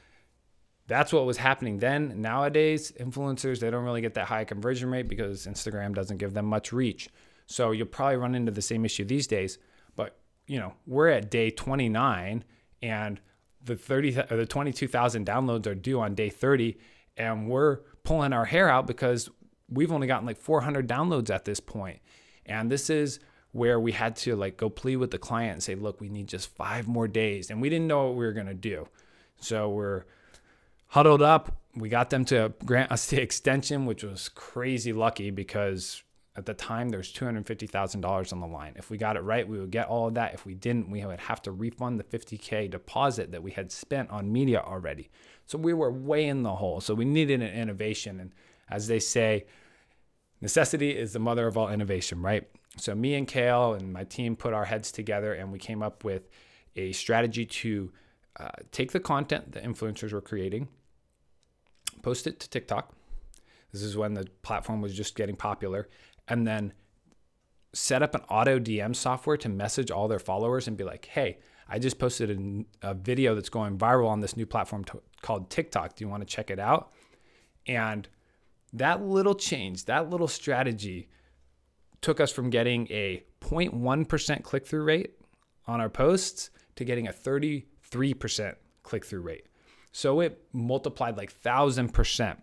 that's 0.86 1.12
what 1.12 1.26
was 1.26 1.36
happening 1.36 1.78
then. 1.78 2.20
Nowadays, 2.20 2.92
influencers, 2.98 3.60
they 3.60 3.70
don't 3.70 3.84
really 3.84 4.00
get 4.00 4.14
that 4.14 4.26
high 4.26 4.44
conversion 4.44 4.90
rate 4.90 5.08
because 5.08 5.46
Instagram 5.46 5.94
doesn't 5.94 6.16
give 6.16 6.34
them 6.34 6.46
much 6.46 6.72
reach. 6.72 7.08
So 7.46 7.70
you'll 7.72 7.86
probably 7.86 8.16
run 8.16 8.34
into 8.34 8.52
the 8.52 8.62
same 8.62 8.84
issue 8.84 9.04
these 9.04 9.26
days. 9.26 9.58
But, 9.94 10.16
you 10.46 10.58
know, 10.58 10.72
we're 10.86 11.08
at 11.08 11.30
day 11.30 11.50
29 11.50 12.44
and 12.80 13.20
the 13.64 13.76
30 13.76 14.18
or 14.30 14.36
the 14.36 14.46
22,000 14.46 15.26
downloads 15.26 15.66
are 15.66 15.74
due 15.74 16.00
on 16.00 16.14
day 16.14 16.30
30 16.30 16.78
and 17.16 17.48
we're 17.48 17.80
pulling 18.04 18.32
our 18.32 18.44
hair 18.44 18.68
out 18.68 18.86
because 18.86 19.28
we've 19.68 19.92
only 19.92 20.06
gotten 20.06 20.26
like 20.26 20.38
400 20.38 20.88
downloads 20.88 21.30
at 21.30 21.44
this 21.44 21.60
point. 21.60 22.00
And 22.46 22.70
this 22.70 22.90
is 22.90 23.20
where 23.52 23.78
we 23.78 23.92
had 23.92 24.16
to 24.16 24.34
like 24.34 24.56
go 24.56 24.68
plead 24.68 24.96
with 24.96 25.10
the 25.10 25.18
client 25.18 25.52
and 25.52 25.62
say, 25.62 25.74
look, 25.74 26.00
we 26.00 26.08
need 26.08 26.26
just 26.26 26.54
five 26.54 26.88
more 26.88 27.06
days. 27.06 27.50
And 27.50 27.60
we 27.60 27.68
didn't 27.68 27.86
know 27.86 28.06
what 28.06 28.16
we 28.16 28.24
were 28.24 28.32
going 28.32 28.46
to 28.46 28.54
do. 28.54 28.88
So 29.40 29.68
we're 29.68 30.04
huddled 30.88 31.22
up. 31.22 31.58
We 31.74 31.88
got 31.88 32.10
them 32.10 32.24
to 32.26 32.52
grant 32.64 32.92
us 32.92 33.06
the 33.06 33.20
extension, 33.20 33.86
which 33.86 34.04
was 34.04 34.28
crazy 34.28 34.92
lucky 34.92 35.30
because 35.30 36.02
at 36.34 36.46
the 36.46 36.54
time 36.54 36.88
there's 36.88 37.12
$250,000 37.12 38.32
on 38.32 38.40
the 38.40 38.46
line. 38.46 38.74
If 38.76 38.90
we 38.90 38.96
got 38.96 39.16
it 39.16 39.20
right, 39.20 39.46
we 39.46 39.58
would 39.58 39.70
get 39.70 39.88
all 39.88 40.08
of 40.08 40.14
that. 40.14 40.32
If 40.32 40.46
we 40.46 40.54
didn't, 40.54 40.90
we 40.90 41.04
would 41.04 41.20
have 41.20 41.42
to 41.42 41.52
refund 41.52 42.00
the 42.00 42.04
50K 42.04 42.70
deposit 42.70 43.32
that 43.32 43.42
we 43.42 43.50
had 43.50 43.70
spent 43.70 44.10
on 44.10 44.32
media 44.32 44.60
already. 44.60 45.10
So 45.52 45.58
we 45.58 45.74
were 45.74 45.92
way 45.92 46.28
in 46.28 46.44
the 46.44 46.54
hole. 46.54 46.80
So 46.80 46.94
we 46.94 47.04
needed 47.04 47.42
an 47.42 47.54
innovation. 47.54 48.20
And 48.20 48.32
as 48.70 48.86
they 48.86 48.98
say, 48.98 49.44
necessity 50.40 50.96
is 50.96 51.12
the 51.12 51.18
mother 51.18 51.46
of 51.46 51.58
all 51.58 51.68
innovation, 51.68 52.22
right? 52.22 52.48
So 52.78 52.94
me 52.94 53.16
and 53.16 53.28
Kale 53.28 53.74
and 53.74 53.92
my 53.92 54.04
team 54.04 54.34
put 54.34 54.54
our 54.54 54.64
heads 54.64 54.90
together 54.90 55.34
and 55.34 55.52
we 55.52 55.58
came 55.58 55.82
up 55.82 56.04
with 56.04 56.30
a 56.74 56.92
strategy 56.92 57.44
to 57.44 57.92
uh, 58.40 58.48
take 58.70 58.92
the 58.92 59.00
content 59.00 59.52
the 59.52 59.60
influencers 59.60 60.14
were 60.14 60.22
creating, 60.22 60.68
post 62.00 62.26
it 62.26 62.40
to 62.40 62.48
TikTok. 62.48 62.94
This 63.72 63.82
is 63.82 63.94
when 63.94 64.14
the 64.14 64.26
platform 64.40 64.80
was 64.80 64.94
just 64.94 65.16
getting 65.16 65.36
popular 65.36 65.86
and 66.28 66.46
then 66.46 66.72
set 67.74 68.02
up 68.02 68.14
an 68.14 68.22
auto 68.30 68.58
DM 68.58 68.96
software 68.96 69.36
to 69.36 69.50
message 69.50 69.90
all 69.90 70.08
their 70.08 70.18
followers 70.18 70.66
and 70.66 70.78
be 70.78 70.84
like, 70.84 71.04
hey, 71.04 71.40
I 71.68 71.78
just 71.78 71.98
posted 71.98 72.30
a, 72.82 72.90
a 72.90 72.94
video 72.94 73.34
that's 73.34 73.48
going 73.48 73.78
viral 73.78 74.08
on 74.08 74.20
this 74.20 74.36
new 74.36 74.46
platform 74.46 74.84
t- 74.84 74.98
called 75.22 75.50
TikTok. 75.50 75.96
Do 75.96 76.04
you 76.04 76.08
want 76.08 76.22
to 76.22 76.26
check 76.26 76.50
it 76.50 76.58
out? 76.58 76.92
And 77.66 78.08
that 78.72 79.02
little 79.02 79.34
change, 79.34 79.84
that 79.86 80.10
little 80.10 80.28
strategy 80.28 81.08
took 82.00 82.20
us 82.20 82.32
from 82.32 82.50
getting 82.50 82.86
a 82.90 83.24
0.1% 83.40 84.42
click 84.42 84.66
through 84.66 84.84
rate 84.84 85.14
on 85.66 85.80
our 85.80 85.88
posts 85.88 86.50
to 86.76 86.84
getting 86.84 87.06
a 87.06 87.12
33% 87.12 88.54
click 88.82 89.04
through 89.04 89.20
rate. 89.20 89.46
So 89.92 90.20
it 90.20 90.42
multiplied 90.52 91.16
like 91.16 91.32
1000%. 91.42 92.36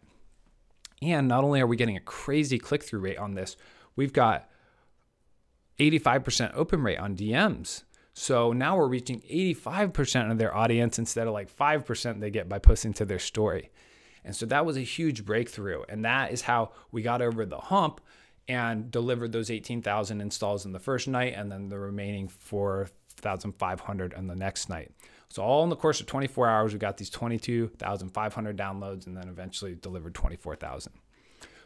And 1.01 1.27
not 1.27 1.43
only 1.43 1.61
are 1.61 1.67
we 1.67 1.77
getting 1.77 1.97
a 1.97 2.01
crazy 2.01 2.59
click 2.59 2.83
through 2.83 2.99
rate 2.99 3.17
on 3.17 3.33
this, 3.33 3.57
we've 3.95 4.13
got 4.13 4.49
85% 5.79 6.51
open 6.53 6.83
rate 6.83 6.99
on 6.99 7.15
DMs. 7.15 7.83
So 8.19 8.51
now 8.51 8.75
we're 8.75 8.89
reaching 8.89 9.21
85% 9.21 10.29
of 10.29 10.37
their 10.37 10.53
audience 10.53 10.99
instead 10.99 11.25
of 11.25 11.33
like 11.33 11.49
5% 11.55 12.19
they 12.19 12.29
get 12.29 12.49
by 12.49 12.59
posting 12.59 12.91
to 12.95 13.05
their 13.05 13.17
story. 13.17 13.69
And 14.25 14.35
so 14.35 14.45
that 14.47 14.65
was 14.65 14.75
a 14.75 14.81
huge 14.81 15.23
breakthrough. 15.23 15.83
And 15.87 16.03
that 16.03 16.33
is 16.33 16.41
how 16.41 16.71
we 16.91 17.01
got 17.01 17.21
over 17.21 17.45
the 17.45 17.57
hump 17.57 18.01
and 18.49 18.91
delivered 18.91 19.31
those 19.31 19.49
18,000 19.49 20.19
installs 20.19 20.65
in 20.65 20.73
the 20.73 20.81
first 20.81 21.07
night 21.07 21.33
and 21.33 21.49
then 21.49 21.69
the 21.69 21.79
remaining 21.79 22.27
4,500 22.27 24.13
on 24.13 24.27
the 24.27 24.35
next 24.35 24.67
night. 24.67 24.91
So 25.29 25.41
all 25.41 25.63
in 25.63 25.69
the 25.69 25.77
course 25.77 26.01
of 26.01 26.05
24 26.07 26.45
hours, 26.45 26.73
we 26.73 26.79
got 26.79 26.97
these 26.97 27.09
22,500 27.09 28.57
downloads 28.57 29.07
and 29.07 29.15
then 29.15 29.29
eventually 29.29 29.75
delivered 29.75 30.13
24,000. 30.13 30.91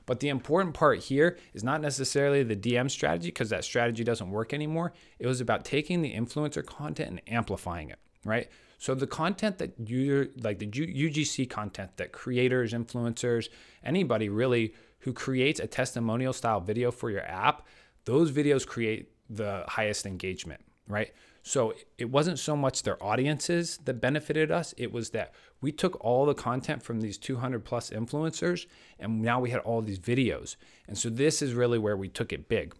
But 0.05 0.19
the 0.19 0.29
important 0.29 0.73
part 0.73 0.99
here 0.99 1.37
is 1.53 1.63
not 1.63 1.81
necessarily 1.81 2.43
the 2.43 2.55
DM 2.55 2.89
strategy 2.91 3.29
because 3.29 3.49
that 3.49 3.63
strategy 3.63 4.03
doesn't 4.03 4.29
work 4.29 4.53
anymore. 4.53 4.93
It 5.19 5.27
was 5.27 5.41
about 5.41 5.65
taking 5.65 6.01
the 6.01 6.13
influencer 6.13 6.65
content 6.65 7.09
and 7.09 7.21
amplifying 7.27 7.89
it, 7.89 7.99
right? 8.25 8.49
So 8.79 8.93
the 8.93 9.07
content 9.07 9.59
that 9.59 9.73
you 9.85 10.31
like 10.41 10.59
the 10.59 10.67
UGC 10.67 11.49
content 11.49 11.95
that 11.97 12.11
creators, 12.11 12.73
influencers, 12.73 13.47
anybody 13.83 14.27
really 14.27 14.73
who 14.99 15.13
creates 15.13 15.59
a 15.59 15.67
testimonial 15.67 16.33
style 16.33 16.59
video 16.59 16.91
for 16.91 17.09
your 17.09 17.25
app, 17.25 17.65
those 18.05 18.31
videos 18.31 18.67
create 18.67 19.11
the 19.29 19.63
highest 19.67 20.05
engagement, 20.05 20.61
right? 20.87 21.11
So 21.41 21.73
it 21.97 22.09
wasn't 22.09 22.39
so 22.39 22.55
much 22.55 22.83
their 22.83 23.01
audiences 23.03 23.77
that 23.83 23.95
benefited 23.95 24.49
us, 24.49 24.73
it 24.77 24.91
was 24.91 25.09
that 25.09 25.33
we 25.61 25.71
took 25.71 26.03
all 26.03 26.25
the 26.25 26.33
content 26.33 26.81
from 26.81 27.01
these 27.01 27.17
200 27.17 27.65
plus 27.65 27.89
influencers 27.89 28.65
and 28.97 29.21
now 29.21 29.39
we 29.39 29.49
had 29.49 29.59
all 29.61 29.81
these 29.81 29.99
videos. 29.99 30.55
And 30.87 30.97
so 30.97 31.09
this 31.09 31.41
is 31.41 31.53
really 31.53 31.77
where 31.77 31.97
we 31.97 32.07
took 32.07 32.31
it 32.31 32.47
big. 32.47 32.73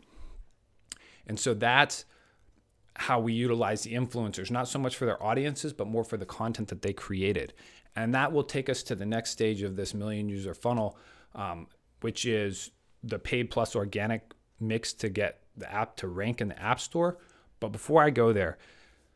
And 1.28 1.40
so 1.40 1.54
that's 1.54 2.06
how 2.96 3.20
we 3.20 3.34
utilize 3.34 3.82
the 3.84 3.94
influencers, 3.94 4.52
not 4.52 4.68
so 4.68 4.80
much 4.80 4.96
for 4.96 5.06
their 5.06 5.22
audiences, 5.22 5.74
but 5.74 5.88
more 5.88 6.04
for 6.04 6.18
the 6.18 6.26
content 6.26 6.70
that 6.70 6.82
they 6.82 6.94
created. 6.94 7.54
And 7.96 8.14
that 8.16 8.32
will 8.32 8.44
take 8.44 8.70
us 8.70 8.84
to 8.84 8.96
the 8.96 9.06
next 9.06 9.32
stage 9.32 9.62
of 9.62 9.76
this 9.76 9.94
million 9.94 10.30
user 10.30 10.54
funnel, 10.54 10.98
um, 11.36 11.68
which 12.02 12.26
is 12.26 12.72
the 13.04 13.20
paid 13.20 13.50
plus 13.50 13.76
organic 13.76 14.34
mix 14.60 14.94
to 14.94 15.10
get 15.10 15.42
the 15.58 15.72
app 15.72 15.98
to 15.98 16.08
rank 16.08 16.40
in 16.42 16.48
the 16.48 16.62
App 16.62 16.80
Store 16.80 17.18
but 17.64 17.72
before 17.72 18.04
I 18.04 18.10
go 18.10 18.34
there, 18.34 18.58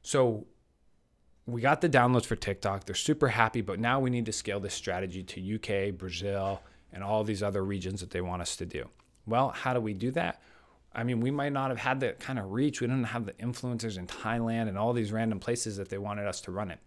so 0.02 0.48
we 1.46 1.60
got 1.60 1.82
the 1.82 1.90
downloads 1.90 2.26
for 2.26 2.38
TikTok. 2.38 2.86
They're 2.86 2.96
super 2.96 3.28
happy, 3.28 3.60
but 3.60 3.78
now 3.78 4.00
we 4.00 4.10
need 4.10 4.26
to 4.28 4.32
scale 4.32 4.62
this 4.62 4.74
strategy 4.74 5.22
to 5.22 5.56
UK, 5.56 5.98
Brazil, 5.98 6.62
and 6.94 7.04
all 7.04 7.26
these 7.26 7.44
other 7.44 7.62
regions 7.62 8.00
that 8.00 8.12
they 8.12 8.22
want 8.22 8.42
us 8.42 8.56
to 8.56 8.66
do. 8.66 8.88
Well, 9.26 9.50
how 9.50 9.74
do 9.74 9.82
we 9.82 9.94
do 9.94 10.12
that? 10.12 10.42
I 10.96 11.04
mean, 11.04 11.20
we 11.20 11.30
might 11.30 11.52
not 11.52 11.72
have 11.72 11.80
had 11.80 12.00
that 12.00 12.22
kind 12.22 12.40
of 12.40 12.54
reach. 12.54 12.80
We 12.80 12.88
didn't 12.88 13.04
have 13.04 13.26
the 13.26 13.34
influencers 13.34 13.98
in 13.98 14.08
Thailand 14.08 14.70
and 14.70 14.78
all 14.78 14.94
these 14.94 15.12
random 15.12 15.42
places 15.42 15.76
that 15.76 15.90
they 15.90 15.98
wanted 15.98 16.26
us 16.26 16.40
to 16.42 16.52
run 16.52 16.72
it. 16.72 16.80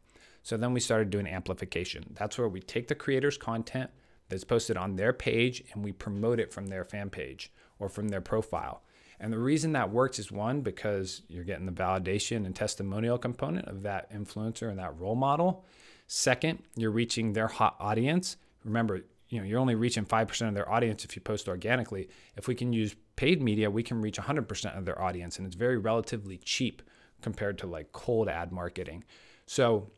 So 0.43 0.57
then 0.57 0.73
we 0.73 0.81
started 0.81 1.11
doing 1.11 1.27
amplification. 1.27 2.15
That's 2.15 2.39
where 2.39 2.49
we 2.49 2.61
take 2.61 2.89
the 2.89 2.95
creator's 2.95 3.37
content 3.37 3.91
that's 4.31 4.45
posted 4.45 4.79
on 4.79 4.97
their 4.97 5.13
page 5.13 5.63
and 5.75 5.85
we 5.85 5.93
promote 5.93 6.41
it 6.41 6.55
from 6.55 6.69
their 6.69 6.87
fan 6.87 7.11
page 7.11 7.53
or 7.79 7.91
from 7.91 8.09
their 8.09 8.23
profile. 8.23 8.83
And 9.21 9.33
the 9.33 9.39
reason 9.39 9.73
that 9.73 9.91
works 9.91 10.19
is 10.19 10.33
one, 10.33 10.63
because 10.63 11.23
you're 11.29 11.45
getting 11.45 11.67
the 11.67 11.73
validation 11.73 12.47
and 12.47 12.57
testimonial 12.57 13.19
component 13.19 13.69
of 13.69 13.83
that 13.83 14.11
influencer 14.13 14.71
and 14.71 14.79
that 14.79 14.99
role 14.99 15.15
model. 15.15 15.65
Second, 16.07 16.63
you're 16.75 16.91
reaching 16.91 17.35
their 17.35 17.47
hot 17.47 17.77
audience. 17.79 18.39
Remember, 18.65 19.03
you 19.29 19.39
know, 19.39 19.45
you're 19.45 19.61
only 19.61 19.75
reaching 19.75 20.07
5% 20.07 20.49
of 20.49 20.55
their 20.55 20.69
audience 20.69 21.05
if 21.05 21.15
you 21.15 21.23
post 21.23 21.49
organically. 21.49 22.09
If 22.37 22.49
we 22.49 22.55
can 22.55 22.73
use 22.73 22.97
paid 23.17 23.43
media, 23.43 23.71
we 23.71 23.83
can 23.83 24.01
reach 24.01 24.17
100% 24.17 24.77
of 24.77 24.85
their 24.87 25.01
audience 25.01 25.37
and 25.39 25.47
it's 25.47 25.55
very 25.55 25.77
relatively 25.77 26.39
cheap 26.39 26.83
compared 27.21 27.59
to 27.59 27.67
like 27.67 27.93
cold 27.93 28.29
ad 28.29 28.51
marketing. 28.51 29.05
So 29.47 29.91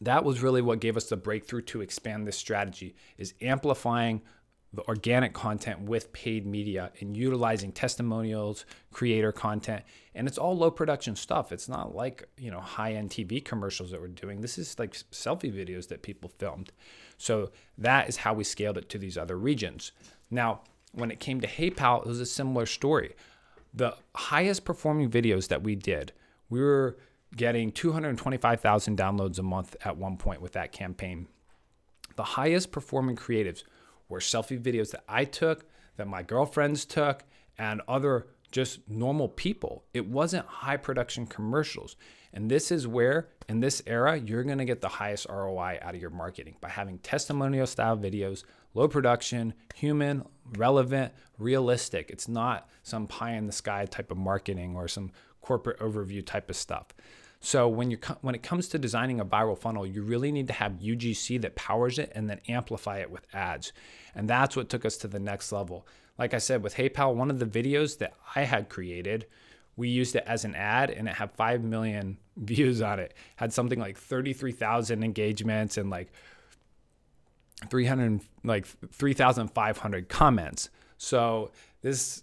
that 0.00 0.24
was 0.24 0.42
really 0.42 0.60
what 0.60 0.80
gave 0.80 0.96
us 0.96 1.08
the 1.08 1.16
breakthrough 1.16 1.62
to 1.62 1.80
expand 1.80 2.26
this 2.26 2.36
strategy 2.36 2.96
is 3.16 3.34
amplifying 3.40 4.22
the 4.74 4.82
organic 4.88 5.32
content 5.32 5.80
with 5.82 6.12
paid 6.12 6.46
media 6.46 6.90
and 7.00 7.16
utilizing 7.16 7.70
testimonials, 7.72 8.64
creator 8.92 9.32
content, 9.32 9.84
and 10.14 10.26
it's 10.26 10.38
all 10.38 10.56
low 10.56 10.70
production 10.70 11.14
stuff. 11.16 11.52
It's 11.52 11.68
not 11.68 11.94
like, 11.94 12.28
you 12.36 12.50
know, 12.50 12.60
high-end 12.60 13.10
TV 13.10 13.44
commercials 13.44 13.90
that 13.90 14.00
we're 14.00 14.08
doing. 14.08 14.40
This 14.40 14.58
is 14.58 14.78
like 14.78 14.92
selfie 14.92 15.52
videos 15.52 15.88
that 15.88 16.02
people 16.02 16.30
filmed. 16.38 16.72
So 17.18 17.50
that 17.78 18.08
is 18.08 18.18
how 18.18 18.34
we 18.34 18.44
scaled 18.44 18.78
it 18.78 18.88
to 18.90 18.98
these 18.98 19.16
other 19.16 19.38
regions. 19.38 19.92
Now, 20.30 20.62
when 20.92 21.10
it 21.10 21.20
came 21.20 21.40
to 21.40 21.46
HeyPal, 21.46 22.00
it 22.02 22.06
was 22.06 22.20
a 22.20 22.26
similar 22.26 22.66
story. 22.66 23.14
The 23.72 23.96
highest 24.14 24.64
performing 24.64 25.10
videos 25.10 25.48
that 25.48 25.62
we 25.62 25.74
did, 25.74 26.12
we 26.48 26.60
were 26.60 26.96
getting 27.36 27.72
225,000 27.72 28.96
downloads 28.96 29.38
a 29.38 29.42
month 29.42 29.76
at 29.84 29.96
one 29.96 30.16
point 30.16 30.40
with 30.40 30.52
that 30.52 30.72
campaign. 30.72 31.26
The 32.16 32.22
highest 32.22 32.70
performing 32.70 33.16
creatives 33.16 33.64
were 34.08 34.20
selfie 34.20 34.60
videos 34.60 34.90
that 34.92 35.04
I 35.08 35.24
took, 35.24 35.64
that 35.96 36.08
my 36.08 36.22
girlfriends 36.22 36.84
took, 36.84 37.24
and 37.58 37.80
other 37.88 38.26
just 38.50 38.88
normal 38.88 39.28
people. 39.28 39.84
It 39.92 40.06
wasn't 40.06 40.46
high 40.46 40.76
production 40.76 41.26
commercials. 41.26 41.96
And 42.32 42.50
this 42.50 42.70
is 42.70 42.86
where, 42.86 43.28
in 43.48 43.60
this 43.60 43.82
era, 43.86 44.16
you're 44.16 44.44
gonna 44.44 44.64
get 44.64 44.80
the 44.80 44.88
highest 44.88 45.26
ROI 45.28 45.78
out 45.82 45.94
of 45.94 46.00
your 46.00 46.10
marketing 46.10 46.56
by 46.60 46.68
having 46.68 46.98
testimonial 46.98 47.66
style 47.66 47.96
videos, 47.96 48.44
low 48.74 48.88
production, 48.88 49.54
human, 49.74 50.24
relevant, 50.56 51.12
realistic. 51.38 52.10
It's 52.10 52.28
not 52.28 52.68
some 52.82 53.06
pie 53.06 53.34
in 53.34 53.46
the 53.46 53.52
sky 53.52 53.86
type 53.86 54.10
of 54.10 54.18
marketing 54.18 54.76
or 54.76 54.88
some 54.88 55.10
corporate 55.40 55.78
overview 55.78 56.24
type 56.24 56.50
of 56.50 56.56
stuff. 56.56 56.86
So 57.44 57.68
when 57.68 57.90
you 57.90 57.98
when 58.22 58.34
it 58.34 58.42
comes 58.42 58.68
to 58.68 58.78
designing 58.78 59.20
a 59.20 59.24
viral 59.24 59.58
funnel, 59.58 59.86
you 59.86 60.02
really 60.02 60.32
need 60.32 60.46
to 60.46 60.54
have 60.54 60.80
UGC 60.80 61.42
that 61.42 61.54
powers 61.54 61.98
it 61.98 62.10
and 62.14 62.28
then 62.28 62.40
amplify 62.48 63.00
it 63.00 63.10
with 63.10 63.26
ads. 63.34 63.70
And 64.14 64.26
that's 64.26 64.56
what 64.56 64.70
took 64.70 64.86
us 64.86 64.96
to 64.98 65.08
the 65.08 65.20
next 65.20 65.52
level. 65.52 65.86
Like 66.16 66.32
I 66.32 66.38
said 66.38 66.62
with 66.62 66.76
HeyPal, 66.76 67.14
one 67.14 67.30
of 67.30 67.38
the 67.38 67.44
videos 67.44 67.98
that 67.98 68.14
I 68.34 68.44
had 68.44 68.70
created, 68.70 69.26
we 69.76 69.90
used 69.90 70.16
it 70.16 70.24
as 70.26 70.46
an 70.46 70.54
ad 70.54 70.88
and 70.88 71.06
it 71.06 71.16
had 71.16 71.32
5 71.32 71.62
million 71.62 72.16
views 72.38 72.80
on 72.80 72.98
it. 72.98 73.12
Had 73.36 73.52
something 73.52 73.78
like 73.78 73.98
33,000 73.98 75.04
engagements 75.04 75.76
and 75.76 75.90
like 75.90 76.12
300 77.68 78.22
like 78.42 78.64
3,500 78.64 80.08
comments. 80.08 80.70
So 80.96 81.50
this 81.82 82.22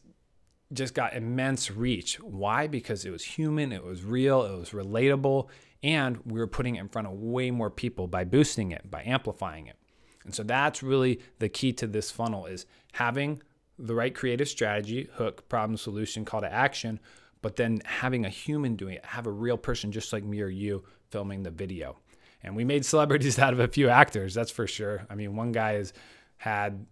just 0.74 0.94
got 0.94 1.14
immense 1.16 1.72
reach. 1.72 2.20
Why? 2.20 2.68
Because 2.68 3.06
it 3.06 3.12
was 3.12 3.24
human, 3.24 3.72
it 3.72 3.84
was 3.84 4.04
real, 4.04 4.44
it 4.44 4.58
was 4.58 4.70
relatable, 4.72 5.50
and 5.84 6.20
we 6.26 6.40
were 6.40 6.48
putting 6.48 6.76
it 6.76 6.80
in 6.80 6.90
front 6.90 7.08
of 7.08 7.14
way 7.14 7.52
more 7.52 7.70
people 7.70 8.08
by 8.08 8.24
boosting 8.24 8.72
it, 8.72 8.90
by 8.90 9.04
amplifying 9.06 9.68
it. 9.68 9.78
And 10.24 10.34
so 10.34 10.44
that's 10.44 10.84
really 10.84 11.22
the 11.40 11.50
key 11.50 11.74
to 11.74 11.88
this 11.88 12.12
funnel 12.12 12.46
is 12.46 12.66
having 12.94 13.42
the 13.80 13.96
right 13.96 14.14
creative 14.14 14.48
strategy, 14.48 15.10
hook, 15.14 15.50
problem, 15.50 15.78
solution, 15.78 16.26
call 16.26 16.42
to 16.42 16.52
action, 16.52 17.00
but 17.42 17.56
then 17.56 17.82
having 17.86 18.26
a 18.26 18.30
human 18.30 18.76
doing 18.76 18.96
it, 18.96 19.06
have 19.06 19.26
a 19.26 19.32
real 19.32 19.58
person 19.58 19.92
just 19.92 20.14
like 20.14 20.24
me 20.24 20.42
or 20.42 20.48
you 20.48 20.84
filming 21.10 21.44
the 21.44 21.52
video. 21.52 21.98
And 22.44 22.56
we 22.56 22.64
made 22.64 22.86
celebrities 22.86 23.40
out 23.40 23.54
of 23.54 23.60
a 23.60 23.68
few 23.68 23.90
actors, 23.90 24.34
that's 24.34 24.52
for 24.52 24.68
sure. 24.68 25.06
I 25.10 25.16
mean, 25.16 25.36
one 25.36 25.52
guy 25.52 25.74
has 25.74 25.94
had 26.38 26.86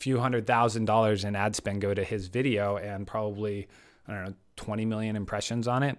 few 0.00 0.18
hundred 0.18 0.46
thousand 0.46 0.84
dollars 0.84 1.24
in 1.24 1.36
ad 1.36 1.56
spend 1.56 1.80
go 1.80 1.94
to 1.94 2.04
his 2.04 2.28
video 2.28 2.76
and 2.76 3.06
probably, 3.06 3.68
I 4.06 4.12
don't 4.12 4.24
know, 4.24 4.34
20 4.56 4.84
million 4.84 5.16
impressions 5.16 5.68
on 5.68 5.82
it. 5.82 5.98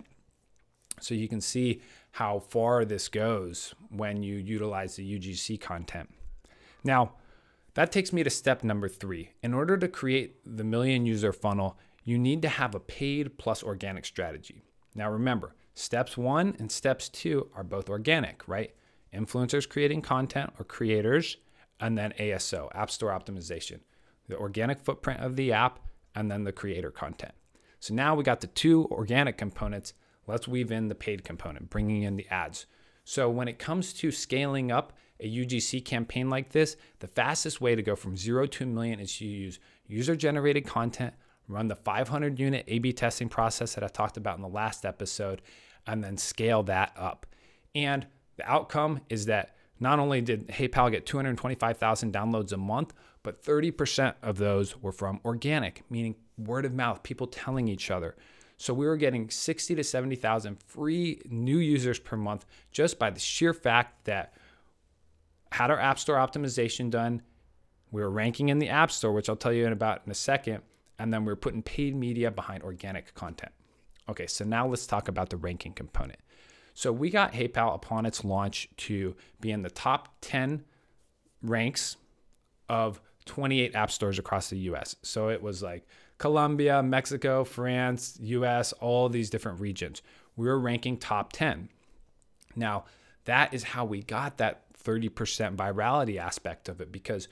So 0.99 1.13
you 1.13 1.27
can 1.27 1.41
see 1.41 1.81
how 2.11 2.39
far 2.39 2.85
this 2.85 3.07
goes 3.07 3.75
when 3.89 4.23
you 4.23 4.35
utilize 4.35 4.95
the 4.95 5.19
UGC 5.19 5.61
content. 5.61 6.09
Now, 6.83 7.13
that 7.75 7.91
takes 7.91 8.11
me 8.11 8.23
to 8.23 8.29
step 8.29 8.63
number 8.63 8.89
three. 8.89 9.33
In 9.43 9.53
order 9.53 9.77
to 9.77 9.87
create 9.87 10.37
the 10.43 10.63
million 10.63 11.05
user 11.05 11.31
funnel, 11.31 11.77
you 12.03 12.17
need 12.17 12.41
to 12.41 12.49
have 12.49 12.73
a 12.73 12.79
paid 12.79 13.37
plus 13.37 13.61
organic 13.61 14.05
strategy. 14.05 14.63
Now, 14.95 15.11
remember, 15.11 15.53
steps 15.75 16.17
one 16.17 16.55
and 16.57 16.71
steps 16.71 17.09
two 17.09 17.51
are 17.53 17.63
both 17.63 17.89
organic, 17.89 18.47
right? 18.47 18.73
Influencers 19.13 19.69
creating 19.69 20.01
content 20.01 20.53
or 20.57 20.65
creators, 20.65 21.37
and 21.79 21.97
then 21.97 22.13
ASO, 22.19 22.69
App 22.73 22.89
Store 22.89 23.11
Optimization, 23.11 23.81
the 24.27 24.37
organic 24.37 24.81
footprint 24.81 25.21
of 25.21 25.35
the 25.35 25.51
app, 25.51 25.79
and 26.15 26.31
then 26.31 26.43
the 26.43 26.51
creator 26.51 26.91
content. 26.91 27.33
So 27.79 27.93
now 27.93 28.15
we 28.15 28.23
got 28.23 28.41
the 28.41 28.47
two 28.47 28.87
organic 28.89 29.37
components. 29.37 29.93
Let's 30.25 30.47
weave 30.47 30.71
in 30.71 30.87
the 30.87 30.95
paid 30.95 31.23
component, 31.23 31.69
bringing 31.69 32.03
in 32.03 32.15
the 32.15 32.27
ads. 32.29 32.65
So 33.03 33.29
when 33.29 33.47
it 33.47 33.59
comes 33.59 33.93
to 33.93 34.11
scaling 34.11 34.71
up 34.71 34.93
a 35.19 35.29
UGC 35.29 35.85
campaign 35.85 36.29
like 36.29 36.49
this, 36.51 36.75
the 36.99 37.07
fastest 37.07 37.61
way 37.61 37.75
to 37.75 37.81
go 37.81 37.95
from 37.95 38.17
zero 38.17 38.45
to 38.47 38.63
a 38.63 38.67
million 38.67 38.99
is 38.99 39.17
to 39.17 39.25
use 39.25 39.59
user 39.87 40.15
generated 40.15 40.65
content, 40.65 41.13
run 41.47 41.67
the 41.67 41.75
500 41.75 42.39
unit 42.39 42.65
A 42.67 42.79
B 42.79 42.91
testing 42.91 43.29
process 43.29 43.75
that 43.75 43.83
I 43.83 43.87
talked 43.87 44.17
about 44.17 44.35
in 44.35 44.41
the 44.41 44.49
last 44.49 44.85
episode, 44.85 45.41
and 45.85 46.03
then 46.03 46.17
scale 46.17 46.63
that 46.63 46.91
up. 46.97 47.25
And 47.73 48.07
the 48.35 48.51
outcome 48.51 49.01
is 49.09 49.27
that 49.27 49.55
not 49.79 49.99
only 49.99 50.21
did 50.21 50.47
HeyPal 50.47 50.91
get 50.91 51.05
225,000 51.05 52.13
downloads 52.13 52.51
a 52.51 52.57
month, 52.57 52.93
but 53.27 53.43
30% 53.43 54.13
of 54.23 54.37
those 54.37 54.81
were 54.81 54.93
from 54.93 55.19
organic, 55.25 55.83
meaning 55.89 56.15
word 56.37 56.63
of 56.63 56.73
mouth, 56.73 57.03
people 57.03 57.27
telling 57.27 57.67
each 57.67 57.91
other. 57.91 58.15
So 58.55 58.73
we 58.73 58.85
were 58.85 58.95
getting 58.95 59.29
60 59.29 59.75
to 59.75 59.83
70,000 59.83 60.63
free 60.63 61.21
new 61.29 61.57
users 61.57 61.99
per 61.99 62.15
month 62.15 62.45
just 62.71 62.97
by 62.97 63.09
the 63.09 63.19
sheer 63.19 63.53
fact 63.53 64.05
that 64.05 64.33
had 65.51 65.69
our 65.69 65.77
app 65.77 65.99
store 65.99 66.15
optimization 66.15 66.89
done. 66.89 67.21
We 67.91 68.01
were 68.01 68.09
ranking 68.09 68.47
in 68.47 68.59
the 68.59 68.69
app 68.69 68.91
store, 68.91 69.11
which 69.11 69.27
I'll 69.27 69.35
tell 69.35 69.51
you 69.51 69.65
in 69.65 69.73
about 69.73 70.03
in 70.05 70.11
a 70.13 70.15
second, 70.15 70.61
and 70.97 71.13
then 71.13 71.25
we 71.25 71.33
are 71.33 71.35
putting 71.35 71.61
paid 71.61 71.97
media 71.97 72.31
behind 72.31 72.63
organic 72.63 73.13
content. 73.13 73.51
Okay, 74.07 74.27
so 74.27 74.45
now 74.45 74.65
let's 74.65 74.87
talk 74.87 75.09
about 75.09 75.31
the 75.31 75.35
ranking 75.35 75.73
component. 75.73 76.19
So 76.73 76.93
we 76.93 77.09
got 77.09 77.33
HeyPal 77.33 77.75
upon 77.75 78.05
its 78.05 78.23
launch 78.23 78.69
to 78.77 79.17
be 79.41 79.51
in 79.51 79.63
the 79.63 79.69
top 79.69 80.15
10 80.21 80.63
ranks 81.41 81.97
of 82.69 83.01
28 83.27 83.75
app 83.75 83.91
stores 83.91 84.17
across 84.17 84.49
the 84.49 84.57
US. 84.59 84.95
So 85.03 85.29
it 85.29 85.41
was 85.41 85.61
like 85.61 85.87
Colombia, 86.17 86.81
Mexico, 86.81 87.43
France, 87.43 88.17
US, 88.21 88.73
all 88.73 89.09
these 89.09 89.29
different 89.29 89.59
regions. 89.59 90.01
We 90.35 90.47
were 90.47 90.59
ranking 90.59 90.97
top 90.97 91.33
10. 91.33 91.69
Now, 92.55 92.85
that 93.25 93.53
is 93.53 93.63
how 93.63 93.85
we 93.85 94.01
got 94.01 94.37
that 94.37 94.63
30% 94.83 95.55
virality 95.55 96.17
aspect 96.17 96.69
of 96.69 96.81
it 96.81 96.91
because 96.91 97.27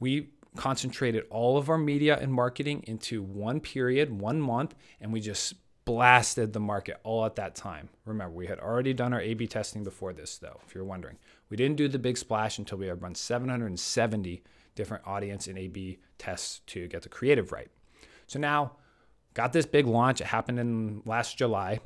we 0.00 0.30
concentrated 0.56 1.24
all 1.30 1.58
of 1.58 1.68
our 1.68 1.78
media 1.78 2.18
and 2.18 2.32
marketing 2.32 2.82
into 2.86 3.22
one 3.22 3.60
period, 3.60 4.18
one 4.18 4.40
month, 4.40 4.74
and 5.00 5.12
we 5.12 5.20
just 5.20 5.54
blasted 5.84 6.52
the 6.52 6.60
market 6.60 6.98
all 7.04 7.24
at 7.24 7.36
that 7.36 7.54
time. 7.54 7.88
Remember, 8.04 8.34
we 8.34 8.46
had 8.46 8.58
already 8.58 8.92
done 8.92 9.12
our 9.12 9.20
A 9.20 9.34
B 9.34 9.46
testing 9.46 9.84
before 9.84 10.12
this, 10.12 10.38
though, 10.38 10.60
if 10.66 10.74
you're 10.74 10.84
wondering. 10.84 11.16
We 11.48 11.56
didn't 11.56 11.76
do 11.76 11.86
the 11.86 11.98
big 11.98 12.18
splash 12.18 12.58
until 12.58 12.78
we 12.78 12.88
had 12.88 13.02
run 13.02 13.14
770 13.14 14.42
different 14.76 15.06
audience 15.06 15.48
and 15.48 15.58
A 15.58 15.66
B 15.66 15.98
tests 16.18 16.60
to 16.66 16.86
get 16.86 17.02
the 17.02 17.08
creative 17.08 17.50
right. 17.50 17.70
So 18.28 18.38
now, 18.38 18.76
got 19.34 19.52
this 19.52 19.66
big 19.66 19.86
launch. 19.86 20.20
It 20.20 20.28
happened 20.28 20.60
in 20.60 21.02
last 21.04 21.36
July. 21.36 21.80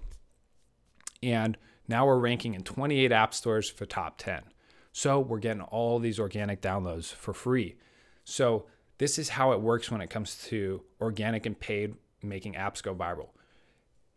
And 1.23 1.57
now 1.89 2.07
we're 2.07 2.19
ranking 2.19 2.55
in 2.55 2.63
28 2.63 3.13
app 3.13 3.35
stores 3.35 3.69
for 3.69 3.87
top 3.87 4.19
10. 4.19 4.43
So 4.93 5.21
we're 5.21 5.39
getting 5.39 5.63
all 5.63 5.99
these 5.99 6.19
organic 6.19 6.61
downloads 6.61 7.13
for 7.13 7.33
free. 7.33 7.77
So 8.25 8.67
this 8.99 9.19
is 9.19 9.31
how 9.31 9.53
it 9.53 9.61
works 9.61 9.91
when 9.91 10.01
it 10.01 10.11
comes 10.11 10.37
to 10.49 10.83
organic 11.01 11.47
and 11.47 11.59
paid 11.59 11.95
making 12.23 12.55
apps 12.55 12.83
go 12.83 12.95
viral. 12.95 13.31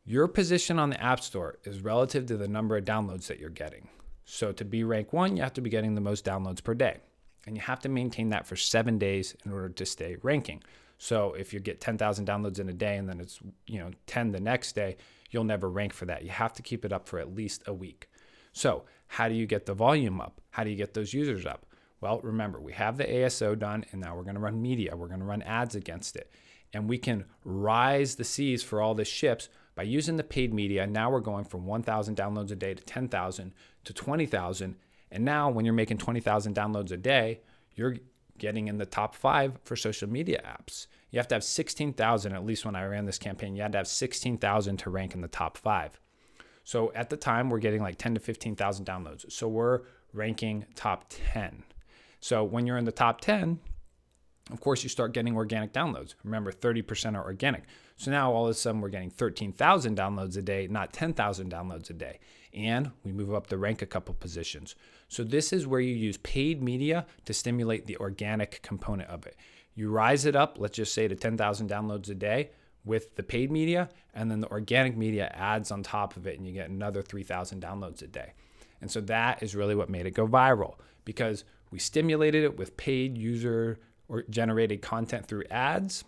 Your 0.05 0.27
position 0.27 0.79
on 0.79 0.89
the 0.89 1.01
App 1.01 1.21
Store 1.21 1.59
is 1.63 1.79
relative 1.79 2.25
to 2.25 2.37
the 2.37 2.47
number 2.47 2.75
of 2.75 2.83
downloads 2.83 3.27
that 3.27 3.39
you're 3.39 3.49
getting. 3.49 3.87
So 4.25 4.51
to 4.51 4.65
be 4.65 4.83
rank 4.83 5.13
one, 5.13 5.37
you 5.37 5.43
have 5.43 5.53
to 5.53 5.61
be 5.61 5.69
getting 5.69 5.95
the 5.95 6.01
most 6.01 6.25
downloads 6.25 6.63
per 6.63 6.73
day. 6.73 6.99
And 7.45 7.55
you 7.55 7.61
have 7.61 7.79
to 7.81 7.89
maintain 7.89 8.29
that 8.29 8.47
for 8.47 8.55
seven 8.55 8.97
days 8.97 9.35
in 9.45 9.51
order 9.51 9.69
to 9.69 9.85
stay 9.85 10.17
ranking. 10.21 10.63
So 10.97 11.33
if 11.33 11.53
you 11.53 11.59
get 11.59 11.81
10,000 11.81 12.27
downloads 12.27 12.59
in 12.59 12.69
a 12.69 12.73
day 12.73 12.95
and 12.97 13.09
then 13.09 13.19
it's 13.19 13.39
you 13.67 13.79
know 13.79 13.91
10 14.07 14.31
the 14.31 14.39
next 14.39 14.73
day, 14.73 14.95
you'll 15.31 15.43
never 15.43 15.69
rank 15.69 15.93
for 15.93 16.05
that. 16.05 16.23
You 16.23 16.29
have 16.29 16.53
to 16.53 16.61
keep 16.61 16.85
it 16.85 16.93
up 16.93 17.07
for 17.07 17.19
at 17.19 17.35
least 17.35 17.63
a 17.67 17.73
week. 17.73 18.09
So 18.53 18.83
how 19.07 19.27
do 19.27 19.33
you 19.33 19.45
get 19.45 19.65
the 19.65 19.73
volume 19.73 20.21
up? 20.21 20.39
How 20.51 20.63
do 20.63 20.69
you 20.69 20.75
get 20.75 20.93
those 20.93 21.13
users 21.13 21.45
up? 21.45 21.65
Well, 21.99 22.19
remember, 22.21 22.59
we 22.59 22.73
have 22.73 22.97
the 22.97 23.05
ASO 23.05 23.57
done 23.57 23.85
and 23.91 24.01
now 24.01 24.15
we're 24.15 24.23
going 24.23 24.35
to 24.35 24.41
run 24.41 24.61
media. 24.61 24.95
We're 24.95 25.07
going 25.07 25.19
to 25.19 25.25
run 25.25 25.41
ads 25.41 25.75
against 25.75 26.15
it. 26.15 26.31
And 26.73 26.89
we 26.89 26.97
can 26.97 27.25
rise 27.43 28.15
the 28.15 28.23
seas 28.23 28.63
for 28.63 28.81
all 28.81 28.95
the 28.95 29.05
ships 29.05 29.49
by 29.75 29.83
using 29.83 30.17
the 30.17 30.23
paid 30.23 30.53
media. 30.53 30.87
Now 30.87 31.11
we're 31.11 31.19
going 31.19 31.45
from 31.45 31.65
1,000 31.65 32.15
downloads 32.15 32.51
a 32.51 32.55
day 32.55 32.73
to 32.73 32.83
10,000 32.83 33.53
to 33.83 33.93
20,000. 33.93 34.75
And 35.13 35.23
now 35.23 35.49
when 35.49 35.63
you're 35.63 35.75
making 35.75 35.99
20,000 35.99 36.55
downloads 36.55 36.91
a 36.91 36.97
day, 36.97 37.41
you're 37.75 37.97
getting 38.39 38.67
in 38.67 38.79
the 38.79 38.85
top 38.85 39.13
five 39.13 39.59
for 39.63 39.75
social 39.75 40.09
media 40.09 40.41
apps. 40.43 40.87
You 41.11 41.19
have 41.19 41.27
to 41.27 41.35
have 41.35 41.43
16,000, 41.43 42.33
at 42.33 42.45
least 42.45 42.65
when 42.65 42.75
I 42.75 42.83
ran 42.85 43.05
this 43.05 43.19
campaign, 43.19 43.55
you 43.55 43.61
had 43.61 43.71
to 43.73 43.77
have 43.77 43.87
16,000 43.87 44.77
to 44.77 44.89
rank 44.89 45.13
in 45.13 45.21
the 45.21 45.27
top 45.27 45.55
five. 45.55 45.99
So 46.63 46.91
at 46.95 47.11
the 47.11 47.17
time, 47.17 47.49
we're 47.51 47.59
getting 47.59 47.81
like 47.81 47.97
10 47.99 48.15
to 48.15 48.19
15,000 48.19 48.85
downloads. 48.85 49.31
So 49.31 49.47
we're 49.47 49.81
ranking 50.13 50.65
top 50.75 51.05
10. 51.09 51.63
So 52.19 52.43
when 52.43 52.65
you're 52.65 52.77
in 52.77 52.85
the 52.85 52.91
top 52.91 53.21
10, 53.21 53.59
of 54.51 54.59
course, 54.59 54.81
you 54.81 54.89
start 54.89 55.13
getting 55.13 55.35
organic 55.35 55.71
downloads. 55.73 56.15
Remember, 56.23 56.51
30% 56.51 57.15
are 57.15 57.23
organic. 57.23 57.63
So 57.97 58.11
now 58.11 58.33
all 58.33 58.45
of 58.45 58.51
a 58.51 58.53
sudden 58.53 58.81
we're 58.81 58.89
getting 58.89 59.11
13,000 59.11 59.95
downloads 59.95 60.37
a 60.37 60.41
day, 60.41 60.67
not 60.67 60.91
10,000 60.91 61.51
downloads 61.51 61.89
a 61.89 61.93
day. 61.93 62.19
And 62.53 62.91
we 63.03 63.11
move 63.11 63.33
up 63.33 63.47
the 63.47 63.57
rank 63.57 63.81
a 63.81 63.87
couple 63.87 64.13
positions. 64.13 64.75
So 65.07 65.23
this 65.23 65.51
is 65.51 65.65
where 65.65 65.79
you 65.79 65.95
use 65.95 66.17
paid 66.17 66.61
media 66.61 67.05
to 67.25 67.33
stimulate 67.33 67.87
the 67.87 67.97
organic 67.97 68.61
component 68.61 69.09
of 69.09 69.25
it. 69.25 69.35
You 69.75 69.89
rise 69.89 70.25
it 70.25 70.35
up, 70.35 70.57
let's 70.59 70.75
just 70.75 70.93
say 70.93 71.07
to 71.07 71.15
10,000 71.15 71.69
downloads 71.69 72.09
a 72.09 72.15
day 72.15 72.51
with 72.85 73.15
the 73.15 73.23
paid 73.23 73.51
media, 73.51 73.89
and 74.13 74.29
then 74.29 74.39
the 74.39 74.51
organic 74.51 74.95
media 74.95 75.31
adds 75.33 75.71
on 75.71 75.81
top 75.81 76.15
of 76.15 76.27
it, 76.27 76.37
and 76.37 76.45
you 76.45 76.53
get 76.53 76.69
another 76.69 77.01
3,000 77.01 77.61
downloads 77.61 78.01
a 78.01 78.07
day. 78.07 78.33
And 78.81 78.91
so 78.91 79.01
that 79.01 79.41
is 79.41 79.55
really 79.55 79.75
what 79.75 79.89
made 79.89 80.05
it 80.05 80.11
go 80.11 80.27
viral 80.27 80.75
because 81.05 81.45
we 81.71 81.79
stimulated 81.79 82.43
it 82.43 82.57
with 82.57 82.77
paid 82.77 83.17
user 83.17 83.79
or 84.07 84.23
generated 84.29 84.81
content 84.81 85.25
through 85.25 85.45
ads. 85.49 86.03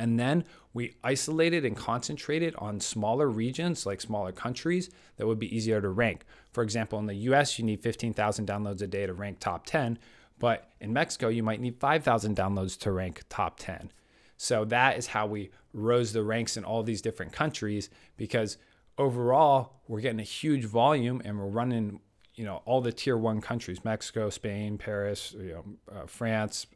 And 0.00 0.18
then 0.18 0.44
we 0.72 0.96
isolated 1.04 1.66
and 1.66 1.76
concentrated 1.76 2.54
on 2.56 2.80
smaller 2.80 3.28
regions, 3.28 3.84
like 3.84 4.00
smaller 4.00 4.32
countries, 4.32 4.88
that 5.18 5.26
would 5.26 5.38
be 5.38 5.54
easier 5.54 5.78
to 5.82 5.90
rank. 5.90 6.24
For 6.52 6.62
example, 6.64 6.98
in 6.98 7.06
the 7.06 7.14
US, 7.14 7.58
you 7.58 7.66
need 7.66 7.82
15,000 7.82 8.48
downloads 8.48 8.80
a 8.80 8.86
day 8.86 9.04
to 9.04 9.12
rank 9.12 9.40
top 9.40 9.66
10, 9.66 9.98
but 10.38 10.70
in 10.80 10.94
Mexico, 10.94 11.28
you 11.28 11.42
might 11.42 11.60
need 11.60 11.78
5,000 11.78 12.34
downloads 12.34 12.78
to 12.78 12.92
rank 12.92 13.24
top 13.28 13.58
10. 13.58 13.92
So 14.38 14.64
that 14.64 14.96
is 14.96 15.08
how 15.08 15.26
we 15.26 15.50
rose 15.74 16.14
the 16.14 16.22
ranks 16.22 16.56
in 16.56 16.64
all 16.64 16.82
these 16.82 17.02
different 17.02 17.34
countries 17.34 17.90
because 18.16 18.56
overall, 18.96 19.82
we're 19.86 20.00
getting 20.00 20.20
a 20.20 20.22
huge 20.22 20.64
volume 20.64 21.20
and 21.26 21.38
we're 21.38 21.46
running 21.46 22.00
you 22.36 22.46
know 22.46 22.62
all 22.64 22.80
the 22.80 22.92
tier 22.92 23.18
one 23.18 23.40
countries 23.40 23.84
mexico 23.84 24.30
spain 24.30 24.78
paris 24.78 25.34
you 25.36 25.52
know 25.52 25.64
uh, 25.92 26.06
france 26.06 26.66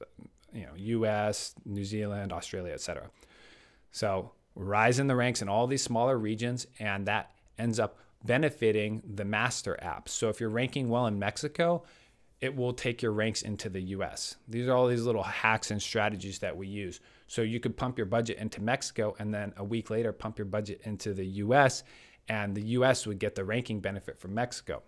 you 0.55 0.67
know 1.01 1.09
us 1.09 1.55
new 1.65 1.85
zealand 1.85 2.33
australia 2.33 2.73
etc 2.73 3.11
so 3.91 4.33
rise 4.55 4.99
in 4.99 5.07
the 5.07 5.17
ranks 5.17 5.43
in 5.43 5.49
all 5.49 5.67
these 5.67 5.83
smaller 5.83 6.17
regions 6.17 6.67
and 6.79 7.07
that 7.07 7.31
ends 7.59 7.79
up 7.79 7.99
benefiting 8.25 9.03
the 9.07 9.25
master 9.25 9.79
apps. 9.83 10.09
So 10.09 10.29
if 10.29 10.41
you're 10.41 10.51
ranking 10.51 10.89
well 10.89 11.07
in 11.07 11.19
mexico 11.19 11.83
it 12.41 12.55
will 12.55 12.73
take 12.73 13.01
your 13.01 13.13
ranks 13.13 13.43
into 13.43 13.69
the 13.69 13.81
us 13.81 14.37
these 14.49 14.69
are 14.69 14.75
all 14.75 14.87
these 14.87 15.05
little 15.05 15.23
hacks 15.23 15.71
and 15.71 15.83
strategies 15.83 16.39
that 16.41 16.57
we 16.57 16.67
use. 16.67 17.01
So 17.27 17.43
you 17.43 17.59
could 17.59 17.77
pump 17.77 17.99
your 17.99 18.07
budget 18.07 18.39
into 18.39 18.63
mexico 18.63 19.15
and 19.19 19.35
then 19.35 19.53
a 19.57 19.65
week 19.65 19.91
later 19.91 20.13
pump 20.13 20.39
your 20.39 20.47
budget 20.47 20.81
into 20.85 21.15
the 21.15 21.27
us 21.27 21.83
and 22.29 22.55
the 22.55 22.63
us 22.63 23.07
would 23.07 23.19
get 23.19 23.35
the 23.35 23.45
ranking 23.45 23.81
benefit 23.81 24.19
from 24.19 24.35
mexico. 24.35 24.83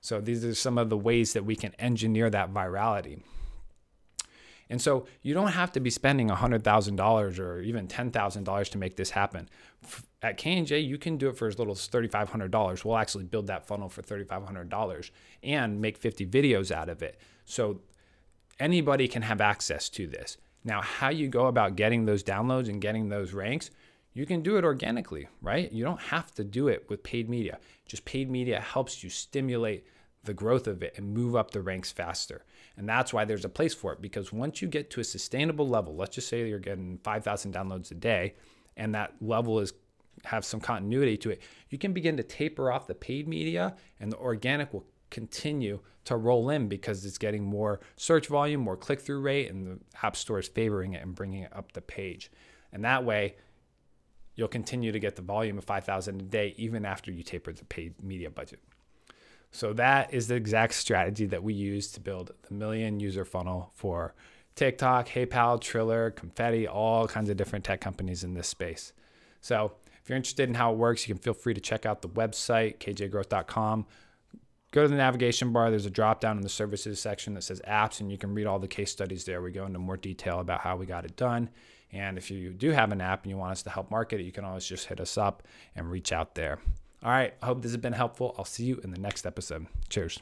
So 0.00 0.20
these 0.20 0.44
are 0.44 0.54
some 0.54 0.78
of 0.78 0.90
the 0.90 0.96
ways 0.96 1.32
that 1.32 1.44
we 1.44 1.56
can 1.56 1.74
engineer 1.78 2.30
that 2.30 2.52
virality. 2.52 3.22
And 4.68 4.80
so 4.80 5.06
you 5.22 5.32
don't 5.32 5.52
have 5.52 5.72
to 5.72 5.80
be 5.80 5.90
spending 5.90 6.28
$100,000 6.28 7.38
or 7.38 7.60
even 7.60 7.86
$10,000 7.86 8.70
to 8.70 8.78
make 8.78 8.96
this 8.96 9.10
happen. 9.10 9.48
At 10.22 10.38
K&J, 10.38 10.80
you 10.80 10.98
can 10.98 11.16
do 11.18 11.28
it 11.28 11.36
for 11.36 11.46
as 11.46 11.58
little 11.58 11.74
as 11.74 11.88
$3,500. 11.88 12.84
We'll 12.84 12.96
actually 12.96 13.24
build 13.24 13.46
that 13.46 13.66
funnel 13.66 13.88
for 13.88 14.02
$3,500 14.02 15.10
and 15.42 15.80
make 15.80 15.96
50 15.96 16.26
videos 16.26 16.72
out 16.72 16.88
of 16.88 17.02
it. 17.02 17.20
So 17.44 17.80
anybody 18.58 19.06
can 19.06 19.22
have 19.22 19.40
access 19.40 19.88
to 19.90 20.06
this. 20.06 20.36
Now, 20.64 20.80
how 20.80 21.10
you 21.10 21.28
go 21.28 21.46
about 21.46 21.76
getting 21.76 22.04
those 22.04 22.24
downloads 22.24 22.68
and 22.68 22.80
getting 22.80 23.08
those 23.08 23.32
ranks, 23.32 23.70
you 24.14 24.26
can 24.26 24.42
do 24.42 24.56
it 24.56 24.64
organically, 24.64 25.28
right? 25.40 25.70
You 25.70 25.84
don't 25.84 26.00
have 26.00 26.34
to 26.34 26.42
do 26.42 26.66
it 26.66 26.86
with 26.88 27.04
paid 27.04 27.28
media. 27.28 27.58
Just 27.86 28.04
paid 28.04 28.28
media 28.28 28.60
helps 28.60 29.04
you 29.04 29.10
stimulate 29.10 29.86
the 30.24 30.34
growth 30.34 30.66
of 30.66 30.82
it 30.82 30.94
and 30.96 31.14
move 31.14 31.36
up 31.36 31.52
the 31.52 31.60
ranks 31.60 31.92
faster. 31.92 32.44
And 32.76 32.88
that's 32.88 33.12
why 33.12 33.24
there's 33.24 33.44
a 33.44 33.48
place 33.48 33.74
for 33.74 33.92
it 33.92 34.02
because 34.02 34.32
once 34.32 34.60
you 34.60 34.68
get 34.68 34.90
to 34.90 35.00
a 35.00 35.04
sustainable 35.04 35.68
level, 35.68 35.96
let's 35.96 36.14
just 36.14 36.28
say 36.28 36.46
you're 36.46 36.58
getting 36.58 36.98
5,000 36.98 37.54
downloads 37.54 37.90
a 37.90 37.94
day 37.94 38.34
and 38.76 38.94
that 38.94 39.14
level 39.20 39.60
is 39.60 39.72
have 40.24 40.44
some 40.44 40.60
continuity 40.60 41.16
to 41.18 41.30
it, 41.30 41.42
you 41.70 41.78
can 41.78 41.92
begin 41.92 42.16
to 42.16 42.22
taper 42.22 42.70
off 42.70 42.86
the 42.86 42.94
paid 42.94 43.28
media 43.28 43.76
and 44.00 44.12
the 44.12 44.18
organic 44.18 44.72
will 44.72 44.86
continue 45.10 45.80
to 46.04 46.16
roll 46.16 46.50
in 46.50 46.68
because 46.68 47.04
it's 47.04 47.18
getting 47.18 47.42
more 47.42 47.80
search 47.96 48.28
volume, 48.28 48.60
more 48.60 48.76
click 48.76 49.00
through 49.00 49.20
rate, 49.20 49.50
and 49.50 49.66
the 49.66 49.78
App 50.02 50.16
Store 50.16 50.38
is 50.38 50.48
favoring 50.48 50.94
it 50.94 51.02
and 51.02 51.14
bringing 51.14 51.42
it 51.42 51.56
up 51.56 51.72
the 51.72 51.80
page. 51.80 52.30
And 52.72 52.84
that 52.84 53.04
way, 53.04 53.36
you'll 54.34 54.48
continue 54.48 54.92
to 54.92 54.98
get 54.98 55.16
the 55.16 55.22
volume 55.22 55.58
of 55.58 55.64
5,000 55.64 56.20
a 56.20 56.24
day 56.24 56.54
even 56.56 56.84
after 56.84 57.10
you 57.10 57.22
taper 57.22 57.52
the 57.52 57.64
paid 57.64 58.02
media 58.02 58.30
budget. 58.30 58.60
So 59.50 59.72
that 59.74 60.12
is 60.12 60.28
the 60.28 60.34
exact 60.34 60.74
strategy 60.74 61.26
that 61.26 61.42
we 61.42 61.54
use 61.54 61.90
to 61.92 62.00
build 62.00 62.32
the 62.46 62.54
million 62.54 63.00
user 63.00 63.24
funnel 63.24 63.70
for 63.74 64.14
TikTok, 64.54 65.08
HeyPal, 65.08 65.60
Triller, 65.60 66.10
Confetti, 66.10 66.66
all 66.66 67.06
kinds 67.08 67.30
of 67.30 67.36
different 67.36 67.64
tech 67.64 67.80
companies 67.80 68.24
in 68.24 68.34
this 68.34 68.48
space. 68.48 68.92
So 69.40 69.72
if 70.02 70.08
you're 70.08 70.16
interested 70.16 70.48
in 70.48 70.54
how 70.54 70.72
it 70.72 70.78
works, 70.78 71.08
you 71.08 71.14
can 71.14 71.22
feel 71.22 71.34
free 71.34 71.54
to 71.54 71.60
check 71.60 71.86
out 71.86 72.02
the 72.02 72.08
website, 72.08 72.78
kjgrowth.com 72.78 73.86
go 74.76 74.82
to 74.82 74.88
the 74.88 74.96
navigation 74.96 75.52
bar. 75.52 75.70
There's 75.70 75.86
a 75.86 75.90
drop 75.90 76.20
down 76.20 76.36
in 76.36 76.42
the 76.42 76.50
services 76.50 77.00
section 77.00 77.32
that 77.34 77.42
says 77.42 77.62
apps, 77.66 78.00
and 78.00 78.12
you 78.12 78.18
can 78.18 78.34
read 78.34 78.46
all 78.46 78.58
the 78.58 78.68
case 78.68 78.92
studies 78.92 79.24
there. 79.24 79.40
We 79.40 79.50
go 79.50 79.64
into 79.64 79.78
more 79.78 79.96
detail 79.96 80.40
about 80.40 80.60
how 80.60 80.76
we 80.76 80.84
got 80.84 81.06
it 81.06 81.16
done. 81.16 81.48
And 81.92 82.18
if 82.18 82.30
you 82.30 82.50
do 82.50 82.72
have 82.72 82.92
an 82.92 83.00
app 83.00 83.22
and 83.22 83.30
you 83.30 83.38
want 83.38 83.52
us 83.52 83.62
to 83.62 83.70
help 83.70 83.90
market 83.90 84.20
it, 84.20 84.24
you 84.24 84.32
can 84.32 84.44
always 84.44 84.66
just 84.66 84.86
hit 84.86 85.00
us 85.00 85.16
up 85.16 85.44
and 85.74 85.90
reach 85.90 86.12
out 86.12 86.34
there. 86.34 86.58
All 87.06 87.12
right. 87.12 87.34
I 87.40 87.46
hope 87.46 87.62
this 87.62 87.70
has 87.70 87.80
been 87.80 87.92
helpful. 87.92 88.34
I'll 88.36 88.44
see 88.44 88.64
you 88.64 88.80
in 88.82 88.90
the 88.90 88.98
next 88.98 89.26
episode. 89.26 89.68
Cheers. 89.88 90.18